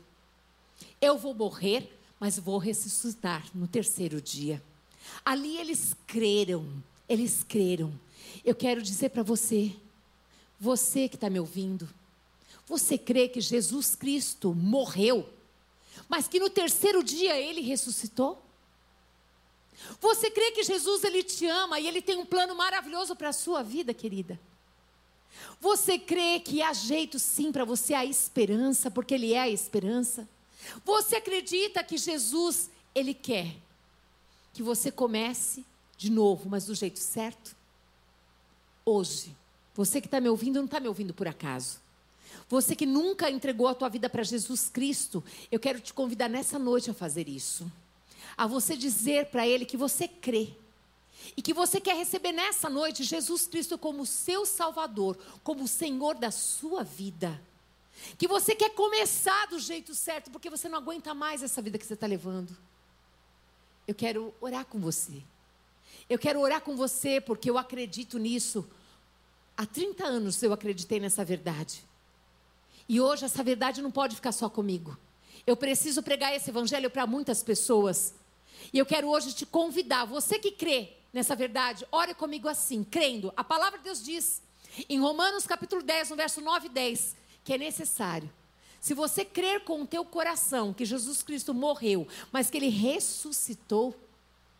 Eu 1.00 1.16
vou 1.18 1.34
morrer, 1.34 1.96
mas 2.18 2.38
vou 2.38 2.58
ressuscitar 2.58 3.46
no 3.54 3.68
terceiro 3.68 4.20
dia. 4.20 4.60
Ali 5.24 5.58
eles 5.58 5.94
creram. 6.06 6.66
Eles 7.08 7.44
creram. 7.46 7.92
Eu 8.44 8.54
quero 8.54 8.83
dizer 8.83 9.11
para 9.11 9.22
você, 9.22 9.74
você 10.61 11.09
que 11.09 11.16
está 11.16 11.30
me 11.30 11.40
ouvindo, 11.40 11.88
você 12.66 12.98
crê 12.98 13.28
que 13.28 13.40
Jesus 13.40 13.94
Cristo 13.94 14.54
morreu, 14.54 15.28
mas 16.09 16.28
que 16.28 16.38
no 16.38 16.50
terceiro 16.50 17.02
dia 17.02 17.38
ele 17.38 17.61
ressuscitou? 17.61 18.42
Você 20.00 20.30
crê 20.30 20.52
que 20.52 20.62
Jesus 20.62 21.04
ele 21.04 21.22
te 21.22 21.46
ama 21.46 21.80
e 21.80 21.87
ele 21.87 22.00
tem 22.00 22.16
um 22.16 22.26
plano 22.26 22.54
maravilhoso 22.54 23.16
para 23.16 23.30
a 23.30 23.33
sua 23.33 23.62
vida, 23.62 23.92
querida? 23.92 24.38
Você 25.61 25.98
crê 25.98 26.38
que 26.38 26.62
há 26.62 26.72
jeito 26.72 27.18
sim 27.18 27.50
para 27.50 27.64
você 27.64 27.92
a 27.94 28.04
esperança, 28.04 28.90
porque 28.90 29.14
ele 29.14 29.33
é 29.33 29.40
a 29.40 29.48
esperança? 29.48 30.28
Você 30.85 31.16
acredita 31.16 31.83
que 31.83 31.98
Jesus 31.98 32.70
ele 32.94 33.12
quer 33.12 33.57
que 34.52 34.62
você 34.62 34.90
comece 34.90 35.66
de 35.96 36.11
novo, 36.11 36.48
mas 36.48 36.66
do 36.66 36.74
jeito 36.74 36.98
certo? 37.00 37.57
Hoje, 38.85 39.35
você 39.75 40.01
que 40.01 40.07
está 40.07 40.20
me 40.20 40.29
ouvindo, 40.29 40.57
não 40.57 40.66
está 40.66 40.79
me 40.79 40.88
ouvindo 40.88 41.14
por 41.14 41.27
acaso. 41.27 41.79
Você 42.49 42.77
que 42.77 42.87
nunca 42.87 43.31
entregou 43.31 43.66
a 43.66 43.75
tua 43.75 43.88
vida 43.88 44.09
para 44.09 44.23
Jesus 44.23 44.68
Cristo, 44.68 45.25
eu 45.51 45.59
quero 45.59 45.81
te 45.81 45.94
convidar 45.94 46.29
nessa 46.29 46.59
noite 46.59 46.90
a 46.90 46.94
fazer 46.94 47.29
isso. 47.29 47.70
A 48.37 48.47
você 48.47 48.77
dizer 48.77 49.27
para 49.27 49.47
Ele 49.47 49.64
que 49.64 49.77
você 49.77 50.07
crê. 50.07 50.55
E 51.37 51.40
que 51.40 51.55
você 51.55 51.81
quer 51.81 51.97
receber 51.97 52.33
nessa 52.33 52.68
noite 52.68 53.03
Jesus 53.03 53.47
Cristo 53.47 53.79
como 53.79 54.05
seu 54.05 54.44
Salvador, 54.44 55.16
como 55.42 55.66
Senhor 55.66 56.14
da 56.16 56.31
sua 56.31 56.83
vida. 56.83 57.40
Que 58.18 58.29
você 58.29 58.55
quer 58.55 58.75
começar 58.75 59.47
do 59.47 59.59
jeito 59.59 59.94
certo, 59.94 60.31
porque 60.31 60.51
você 60.51 60.68
não 60.68 60.79
aguenta 60.79 61.14
mais 61.14 61.42
essa 61.42 61.62
vida 61.62 61.79
que 61.79 61.87
você 61.87 61.94
está 61.94 62.07
levando. 62.07 62.55
Eu 63.88 63.94
quero 63.94 64.35
orar 64.40 64.66
com 64.66 64.79
você. 64.79 65.23
Eu 66.08 66.18
quero 66.18 66.40
orar 66.40 66.60
com 66.60 66.76
você 66.76 67.20
porque 67.20 67.48
eu 67.48 67.56
acredito 67.56 68.18
nisso. 68.18 68.68
Há 69.56 69.64
30 69.64 70.04
anos 70.04 70.42
eu 70.42 70.52
acreditei 70.52 71.00
nessa 71.00 71.24
verdade. 71.24 71.84
E 72.88 73.00
hoje 73.00 73.24
essa 73.24 73.42
verdade 73.42 73.80
não 73.80 73.90
pode 73.90 74.16
ficar 74.16 74.32
só 74.32 74.48
comigo. 74.48 74.96
Eu 75.46 75.56
preciso 75.56 76.02
pregar 76.02 76.34
esse 76.34 76.50
evangelho 76.50 76.90
para 76.90 77.06
muitas 77.06 77.42
pessoas. 77.42 78.14
E 78.72 78.78
eu 78.78 78.86
quero 78.86 79.08
hoje 79.08 79.32
te 79.32 79.46
convidar, 79.46 80.04
você 80.04 80.38
que 80.38 80.50
crê 80.50 80.92
nessa 81.12 81.36
verdade, 81.36 81.86
ore 81.92 82.14
comigo 82.14 82.48
assim, 82.48 82.82
crendo. 82.82 83.32
A 83.36 83.44
palavra 83.44 83.78
de 83.78 83.84
Deus 83.84 84.02
diz, 84.02 84.42
em 84.88 85.00
Romanos 85.00 85.46
capítulo 85.46 85.82
10, 85.82 86.10
no 86.10 86.16
verso 86.16 86.40
9 86.40 86.66
e 86.66 86.70
10, 86.70 87.16
que 87.44 87.54
é 87.54 87.58
necessário. 87.58 88.30
Se 88.80 88.92
você 88.92 89.24
crer 89.24 89.64
com 89.64 89.82
o 89.82 89.86
teu 89.86 90.04
coração 90.04 90.74
que 90.74 90.84
Jesus 90.84 91.22
Cristo 91.22 91.54
morreu, 91.54 92.06
mas 92.32 92.50
que 92.50 92.58
ele 92.58 92.68
ressuscitou, 92.68 93.94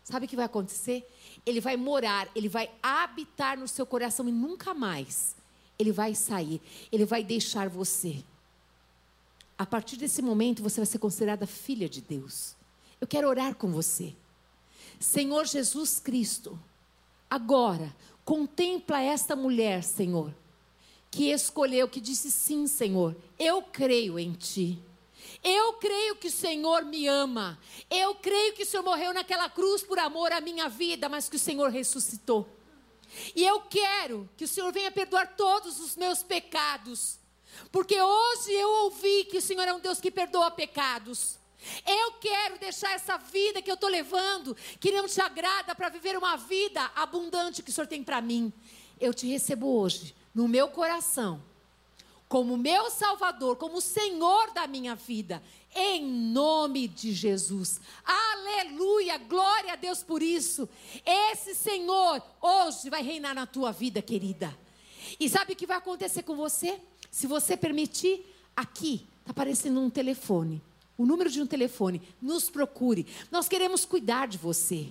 sabe 0.05 0.27
o 0.27 0.29
que 0.29 0.37
vai 0.37 0.45
acontecer? 0.45 1.07
ele 1.47 1.61
vai 1.61 1.77
morar, 1.77 2.29
ele 2.35 2.49
vai 2.49 2.71
habitar 2.83 3.59
no 3.59 3.69
seu 3.69 3.85
coração 3.85 4.29
e 4.29 4.33
nunca 4.33 4.73
mais 4.73 5.37
ele 5.79 5.93
vai 5.93 6.14
sair, 6.14 6.61
ele 6.90 7.05
vai 7.05 7.23
deixar 7.25 7.69
você. 7.69 8.23
A 9.59 9.67
partir 9.67 9.97
desse 9.97 10.23
momento 10.23 10.62
você 10.62 10.81
vai 10.81 10.87
ser 10.87 10.99
considerada 10.99 11.47
filha 11.47 11.88
de 11.88 12.01
Deus. 12.01 12.55
Eu 13.01 13.07
quero 13.07 13.29
orar 13.29 13.55
com 13.55 13.71
você. 13.71 14.14
Senhor 14.99 15.45
Jesus 15.47 16.01
Cristo, 16.01 16.59
agora 17.29 17.95
contempla 18.25 19.03
esta 19.03 19.37
mulher, 19.37 19.83
Senhor, 19.83 20.35
que 21.11 21.31
escolheu, 21.31 21.88
que 21.88 22.01
disse 22.01 22.31
sim, 22.31 22.67
Senhor, 22.67 23.14
eu 23.38 23.62
creio 23.62 24.19
em 24.19 24.33
ti. 24.33 24.79
Eu 25.44 25.74
creio 25.74 26.16
que 26.16 26.28
o 26.28 26.33
Senhor 26.33 26.87
me 26.87 27.07
ama. 27.07 27.59
Eu 27.90 28.14
creio 28.14 28.54
que 28.54 28.62
o 28.62 28.66
Senhor 28.66 28.83
morreu 28.83 29.12
naquela 29.12 29.50
cruz 29.50 29.83
por 29.83 29.98
amor 29.98 30.33
à 30.33 30.40
minha 30.40 30.70
vida, 30.70 31.07
mas 31.07 31.28
que 31.28 31.37
o 31.37 31.38
Senhor 31.38 31.70
ressuscitou. 31.70 32.48
E 33.37 33.44
eu 33.44 33.61
quero 33.61 34.26
que 34.38 34.44
o 34.44 34.48
Senhor 34.48 34.72
venha 34.72 34.90
perdoar 34.90 35.37
todos 35.37 35.78
os 35.80 35.96
meus 35.96 36.22
pecados. 36.22 37.18
Porque 37.70 38.00
hoje 38.00 38.52
eu 38.52 38.70
ouvi 38.85 39.26
que 39.26 39.37
o 39.37 39.42
Senhor 39.42 39.68
é 39.68 39.72
um 39.74 39.80
Deus 39.80 40.00
que 40.00 40.11
perdoa 40.11 40.50
pecados. 40.50 41.38
Eu 41.87 42.12
quero 42.12 42.59
deixar 42.59 42.92
essa 42.94 43.18
vida 43.18 43.61
que 43.61 43.70
eu 43.70 43.74
estou 43.74 43.90
levando, 43.90 44.57
que 44.80 44.90
não 44.92 45.07
te 45.07 45.20
agrada, 45.20 45.74
para 45.74 45.90
viver 45.90 46.16
uma 46.16 46.37
vida 46.37 46.90
abundante 46.96 47.62
que 47.62 47.70
o 47.70 47.72
Senhor 47.72 47.87
tem 47.87 48.02
para 48.02 48.22
mim. 48.22 48.50
Eu 48.98 49.12
te 49.12 49.26
recebo 49.26 49.78
hoje, 49.78 50.14
no 50.35 50.48
meu 50.48 50.68
coração 50.68 51.42
como 52.35 52.57
meu 52.57 52.90
Salvador, 52.90 53.55
como 53.55 53.81
Senhor 53.81 54.51
da 54.53 54.66
minha 54.66 54.97
vida, 54.97 55.40
em 55.73 56.05
nome 56.05 56.88
de 56.88 57.12
Jesus. 57.12 57.81
Aleluia, 58.05 59.18
glória 59.18 59.75
a 59.75 59.77
Deus 59.77 60.03
por 60.03 60.20
isso. 60.20 60.68
Esse 61.07 61.55
Senhor 61.55 62.20
hoje 62.42 62.90
vai 62.90 63.05
reinar 63.05 63.37
na 63.37 63.47
tua 63.47 63.70
vida, 63.70 64.03
querida. 64.03 64.53
E 65.20 65.29
sabe 65.29 65.53
o 65.53 65.57
que 65.57 65.64
vai 65.64 65.77
acontecer 65.77 66.25
com 66.25 66.35
você? 66.35 66.81
Se 67.09 67.29
você 67.29 67.57
permitir, 67.57 68.27
aqui 68.57 69.07
está 69.20 69.31
aparecendo 69.31 69.79
um 69.79 69.88
telefone, 69.88 70.61
o 70.99 71.07
número 71.07 71.31
de 71.31 71.40
um 71.40 71.47
telefone. 71.47 72.03
Nos 72.20 72.51
procure. 72.51 73.07
Nós 73.31 73.49
queremos 73.49 73.85
cuidar 73.85 74.27
de 74.27 74.38
você. 74.38 74.88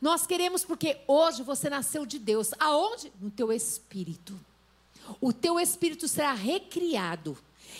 Nós 0.00 0.26
queremos 0.26 0.64
porque 0.64 0.96
hoje 1.06 1.42
você 1.42 1.68
nasceu 1.68 2.06
de 2.06 2.18
Deus. 2.18 2.52
Aonde? 2.58 3.12
No 3.20 3.30
teu 3.30 3.52
espírito 3.52 4.40
o 5.20 5.32
teu 5.32 5.58
espírito 5.58 6.08
será 6.08 6.32
recriado. 6.32 7.36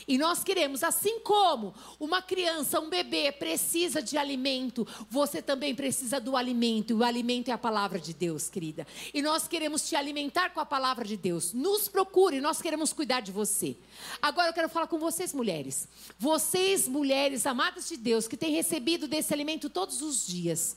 E 0.07 0.19
nós 0.19 0.45
queremos, 0.45 0.83
assim 0.83 1.21
como 1.21 1.75
uma 1.99 2.23
criança, 2.23 2.81
um 2.81 2.89
bebê 2.89 3.33
precisa 3.33 4.03
de 4.03 4.17
alimento, 4.17 4.87
você 5.11 5.43
também 5.43 5.75
precisa 5.75 6.21
do 6.21 6.37
alimento. 6.37 6.91
E 6.91 6.95
o 6.95 7.05
alimento 7.05 7.49
é 7.49 7.53
a 7.53 7.59
palavra 7.59 7.99
de 7.99 8.13
Deus, 8.13 8.49
querida. 8.49 8.87
E 9.13 9.23
nós 9.23 9.49
queremos 9.49 9.89
te 9.89 9.97
alimentar 9.97 10.51
com 10.51 10.61
a 10.61 10.67
palavra 10.67 11.05
de 11.05 11.17
Deus. 11.17 11.53
Nos 11.53 11.89
procure, 11.89 12.41
nós 12.41 12.61
queremos 12.61 12.93
cuidar 12.93 13.21
de 13.21 13.33
você. 13.33 13.77
Agora 14.21 14.49
eu 14.49 14.55
quero 14.55 14.69
falar 14.69 14.87
com 14.87 14.99
vocês, 14.99 15.33
mulheres. 15.33 15.89
Vocês, 16.19 16.87
mulheres 16.87 17.47
amadas 17.47 17.89
de 17.89 17.97
Deus, 17.97 18.29
que 18.29 18.37
têm 18.37 18.53
recebido 18.53 19.09
desse 19.09 19.33
alimento 19.33 19.69
todos 19.69 20.03
os 20.03 20.27
dias. 20.27 20.77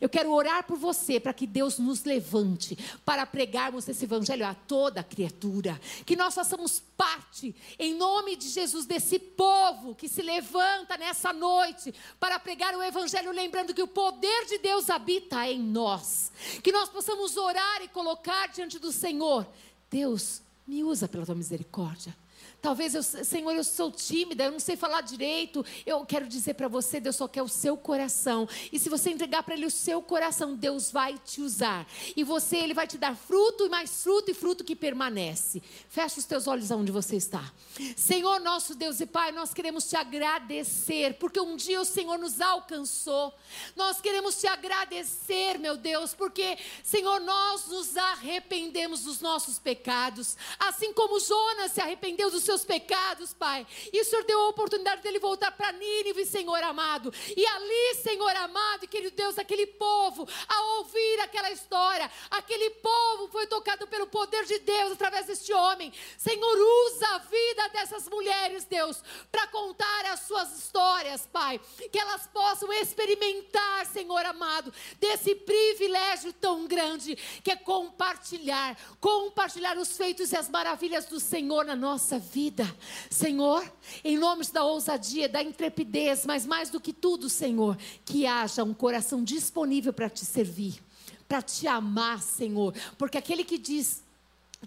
Eu 0.00 0.08
quero 0.08 0.32
orar 0.32 0.64
por 0.64 0.78
você 0.78 1.20
para 1.20 1.34
que 1.34 1.46
Deus 1.46 1.78
nos 1.78 2.04
levante 2.04 2.76
para 3.04 3.26
pregarmos 3.26 3.86
esse 3.86 4.04
evangelho 4.04 4.46
a 4.46 4.54
toda 4.54 5.04
criatura. 5.04 5.78
Que 6.06 6.16
nós 6.16 6.34
façamos 6.34 6.82
parte, 6.96 7.54
em 7.78 7.94
nome 7.94 8.34
de 8.36 8.48
Jesus, 8.48 8.86
desse 8.86 9.18
povo 9.18 9.94
que 9.94 10.08
se 10.08 10.22
levanta 10.22 10.96
nessa 10.96 11.32
noite 11.32 11.94
para 12.18 12.38
pregar 12.38 12.74
o 12.74 12.82
evangelho, 12.82 13.30
lembrando 13.30 13.74
que 13.74 13.82
o 13.82 13.88
poder 13.88 14.46
de 14.46 14.58
Deus 14.58 14.88
habita 14.88 15.46
em 15.48 15.60
nós. 15.60 16.32
Que 16.62 16.72
nós 16.72 16.88
possamos 16.88 17.36
orar 17.36 17.82
e 17.82 17.88
colocar 17.88 18.48
diante 18.48 18.78
do 18.78 18.90
Senhor: 18.90 19.46
Deus, 19.90 20.40
me 20.66 20.82
usa 20.82 21.08
pela 21.08 21.26
tua 21.26 21.34
misericórdia. 21.34 22.16
Talvez 22.60 22.94
eu, 22.94 23.02
Senhor, 23.02 23.52
eu 23.52 23.64
sou 23.64 23.90
tímida, 23.90 24.44
eu 24.44 24.52
não 24.52 24.60
sei 24.60 24.76
falar 24.76 25.00
direito. 25.00 25.64
Eu 25.86 26.04
quero 26.04 26.26
dizer 26.28 26.54
para 26.54 26.68
você, 26.68 27.00
Deus 27.00 27.16
só 27.16 27.26
quer 27.26 27.42
o 27.42 27.48
seu 27.48 27.76
coração. 27.76 28.46
E 28.70 28.78
se 28.78 28.90
você 28.90 29.10
entregar 29.10 29.42
para 29.42 29.54
Ele 29.54 29.64
o 29.64 29.70
seu 29.70 30.02
coração, 30.02 30.54
Deus 30.54 30.90
vai 30.90 31.16
te 31.18 31.40
usar. 31.40 31.86
E 32.14 32.22
você, 32.22 32.58
Ele 32.58 32.74
vai 32.74 32.86
te 32.86 32.98
dar 32.98 33.16
fruto 33.16 33.64
e 33.64 33.68
mais 33.70 34.02
fruto 34.02 34.30
e 34.30 34.34
fruto 34.34 34.62
que 34.62 34.76
permanece. 34.76 35.62
Fecha 35.88 36.18
os 36.18 36.26
teus 36.26 36.46
olhos 36.46 36.70
aonde 36.70 36.92
você 36.92 37.16
está. 37.16 37.50
Senhor, 37.96 38.40
nosso 38.40 38.74
Deus 38.74 39.00
e 39.00 39.06
Pai, 39.06 39.32
nós 39.32 39.54
queremos 39.54 39.88
te 39.88 39.96
agradecer, 39.96 41.14
porque 41.14 41.40
um 41.40 41.56
dia 41.56 41.80
o 41.80 41.84
Senhor 41.84 42.18
nos 42.18 42.40
alcançou. 42.40 43.32
Nós 43.74 44.00
queremos 44.00 44.38
te 44.38 44.46
agradecer, 44.46 45.58
meu 45.58 45.78
Deus, 45.78 46.12
porque, 46.12 46.58
Senhor, 46.82 47.20
nós 47.20 47.68
nos 47.68 47.96
arrependemos 47.96 49.04
dos 49.04 49.20
nossos 49.20 49.58
pecados. 49.58 50.36
Assim 50.58 50.92
como 50.92 51.18
Jonas 51.18 51.72
se 51.72 51.80
arrependeu 51.80 52.30
dos 52.30 52.49
seus 52.50 52.64
pecados, 52.64 53.32
Pai. 53.32 53.64
E 53.92 54.00
o 54.00 54.04
Senhor 54.04 54.24
deu 54.24 54.40
a 54.40 54.48
oportunidade 54.48 55.02
dele 55.02 55.20
voltar 55.20 55.52
para 55.52 55.70
Nínive, 55.70 56.26
Senhor 56.26 56.60
amado. 56.64 57.14
E 57.36 57.46
ali, 57.46 57.94
Senhor 58.02 58.34
amado, 58.36 58.88
querido 58.88 59.14
Deus, 59.14 59.38
aquele 59.38 59.66
povo, 59.66 60.28
ao 60.48 60.78
ouvir 60.78 61.20
aquela 61.20 61.52
história, 61.52 62.10
aquele 62.28 62.70
povo 62.70 63.28
foi 63.28 63.46
tocado 63.46 63.86
pelo 63.86 64.08
poder 64.08 64.44
de 64.46 64.58
Deus 64.58 64.92
através 64.92 65.26
deste 65.26 65.52
homem. 65.52 65.92
Senhor, 66.18 66.58
usa 66.86 67.06
a 67.14 67.18
vida 67.18 67.68
dessas 67.68 68.08
mulheres, 68.08 68.64
Deus, 68.64 69.00
para 69.30 69.46
contar 69.46 70.06
as 70.06 70.20
suas 70.22 70.58
histórias, 70.58 71.28
Pai. 71.32 71.60
Que 71.92 72.00
elas 72.00 72.26
possam 72.32 72.72
experimentar, 72.72 73.86
Senhor 73.86 74.26
amado, 74.26 74.74
desse 74.98 75.36
privilégio 75.36 76.32
tão 76.32 76.66
grande 76.66 77.14
que 77.44 77.52
é 77.52 77.56
compartilhar, 77.56 78.76
compartilhar 79.00 79.78
os 79.78 79.96
feitos 79.96 80.32
e 80.32 80.36
as 80.36 80.48
maravilhas 80.48 81.06
do 81.06 81.20
Senhor 81.20 81.64
na 81.64 81.76
nossa 81.76 82.18
vida 82.18 82.39
vida. 82.40 82.74
Senhor, 83.10 83.62
em 84.02 84.16
nome 84.16 84.46
da 84.50 84.64
ousadia, 84.64 85.28
da 85.28 85.42
intrepidez, 85.42 86.24
mas 86.24 86.46
mais 86.46 86.70
do 86.70 86.80
que 86.80 86.90
tudo, 86.90 87.28
Senhor, 87.28 87.76
que 88.02 88.26
haja 88.26 88.64
um 88.64 88.72
coração 88.72 89.22
disponível 89.22 89.92
para 89.92 90.08
te 90.08 90.24
servir, 90.24 90.82
para 91.28 91.42
te 91.42 91.66
amar, 91.66 92.22
Senhor, 92.22 92.74
porque 92.96 93.18
aquele 93.18 93.44
que 93.44 93.58
diz 93.58 94.02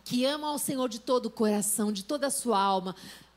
que 0.04 0.24
ama 0.24 0.50
ao 0.50 0.60
Senhor 0.60 0.88
de 0.88 1.00
todo 1.00 1.26
o 1.26 1.32
coração, 1.32 1.92
de 1.92 2.04
toda 2.04 2.28
a 2.28 2.32
sua 2.32 2.62
alma, 2.62 2.96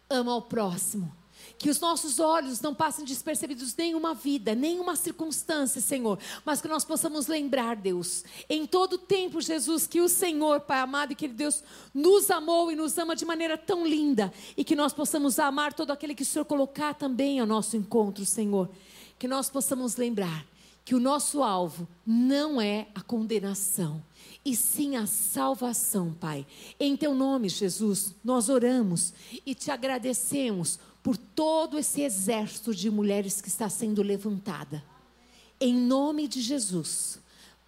ama 0.09 0.33
ao 0.33 0.43
próximo. 0.43 1.11
Que 1.59 1.71
os 1.71 1.81
nossos 1.81 2.21
olhos 2.21 2.61
não 2.61 2.75
passem 2.75 3.05
despercebidos 3.05 3.75
nenhuma 3.75 4.15
vida, 4.15 4.55
nenhuma 4.55 4.95
circunstância, 4.95 5.81
Senhor. 5.81 6.19
Mas 6.45 6.61
que 6.61 6.69
nós 6.69 6.85
possamos 6.85 7.27
lembrar, 7.27 7.77
Deus, 7.77 8.25
em 8.49 8.67
todo 8.67 8.99
tempo, 8.99 9.41
Jesus, 9.41 9.87
que 9.87 10.01
o 10.01 10.09
Senhor, 10.09 10.61
Pai 10.61 10.81
amado, 10.81 11.13
e 11.13 11.17
que 11.17 11.27
Deus 11.27 11.65
nos 11.95 12.31
amou 12.31 12.71
e 12.71 12.77
nos 12.77 12.97
ama 12.99 13.17
de 13.17 13.25
maneira 13.25 13.57
tão 13.57 13.87
linda. 13.87 14.33
E 14.57 14.65
que 14.65 14.77
nós 14.77 14.93
possamos 14.93 15.39
amar 15.39 15.73
todo 15.73 15.91
aquele 15.91 16.15
que 16.15 16.23
o 16.23 16.27
Senhor 16.27 16.45
colocar 16.45 16.95
também 16.95 17.41
ao 17.41 17.47
nosso 17.47 17.77
encontro, 17.77 18.27
Senhor. 18.27 18.69
Que 19.19 19.27
nós 19.27 19.49
possamos 19.49 19.97
lembrar 19.97 20.47
que 20.85 20.95
o 20.95 21.01
nosso 21.01 21.43
alvo 21.43 21.89
não 22.07 22.61
é 22.61 22.87
a 22.95 23.01
condenação 23.01 24.01
e 24.45 24.55
sim 24.55 24.95
a 24.95 25.05
salvação, 25.05 26.13
Pai. 26.13 26.47
Em 26.79 26.97
teu 26.97 27.13
nome, 27.13 27.49
Jesus, 27.49 28.15
nós 28.23 28.49
oramos 28.49 29.13
e 29.45 29.53
te 29.53 29.73
agradecemos 29.73 30.79
por 31.07 31.17
todo 31.17 31.79
esse 31.79 32.03
exército 32.03 32.75
de 32.75 32.91
mulheres 32.91 33.41
que 33.41 33.47
está 33.47 33.69
sendo 33.69 34.03
levantada. 34.03 34.83
Em 35.61 35.73
nome 35.73 36.27
de 36.27 36.41
Jesus, 36.41 37.21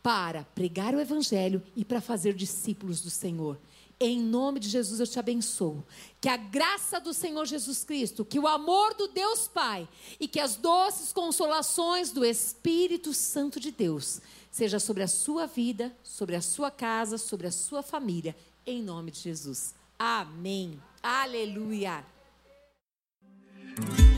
para 0.03 0.43
pregar 0.57 0.93
o 0.93 0.99
Evangelho 0.99 1.63
e 1.77 1.85
para 1.85 2.01
fazer 2.01 2.35
discípulos 2.35 3.01
do 3.01 3.11
Senhor. 3.11 3.57
Em 4.01 4.21
nome 4.21 4.59
de 4.59 4.69
Jesus 4.69 4.99
eu 4.99 5.07
te 5.07 5.21
abençoo. 5.21 5.87
Que 6.21 6.29
a 6.29 6.37
graça 6.37 6.99
do 6.99 7.15
Senhor 7.15 7.47
Jesus 7.47 7.85
Cristo, 7.85 8.25
que 8.25 8.41
o 8.41 8.49
amor 8.49 8.95
do 8.95 9.07
Deus 9.07 9.47
Pai 9.47 9.89
e 10.19 10.27
que 10.27 10.41
as 10.41 10.57
doces 10.57 11.13
consolações 11.13 12.11
do 12.11 12.25
Espírito 12.25 13.15
Santo 13.15 13.61
de 13.61 13.71
Deus 13.71 14.21
seja 14.51 14.81
sobre 14.81 15.05
a 15.05 15.09
sua 15.09 15.47
vida, 15.47 15.97
sobre 16.03 16.35
a 16.35 16.41
sua 16.41 16.73
casa, 16.73 17.17
sobre 17.17 17.47
a 17.47 17.53
sua 17.53 17.85
família, 17.85 18.35
em 18.67 18.83
nome 18.83 19.13
de 19.13 19.21
Jesus. 19.21 19.77
Amém. 19.97 20.83
Aleluia. 21.01 22.18
Abraço 23.79 23.97
que 23.97 24.18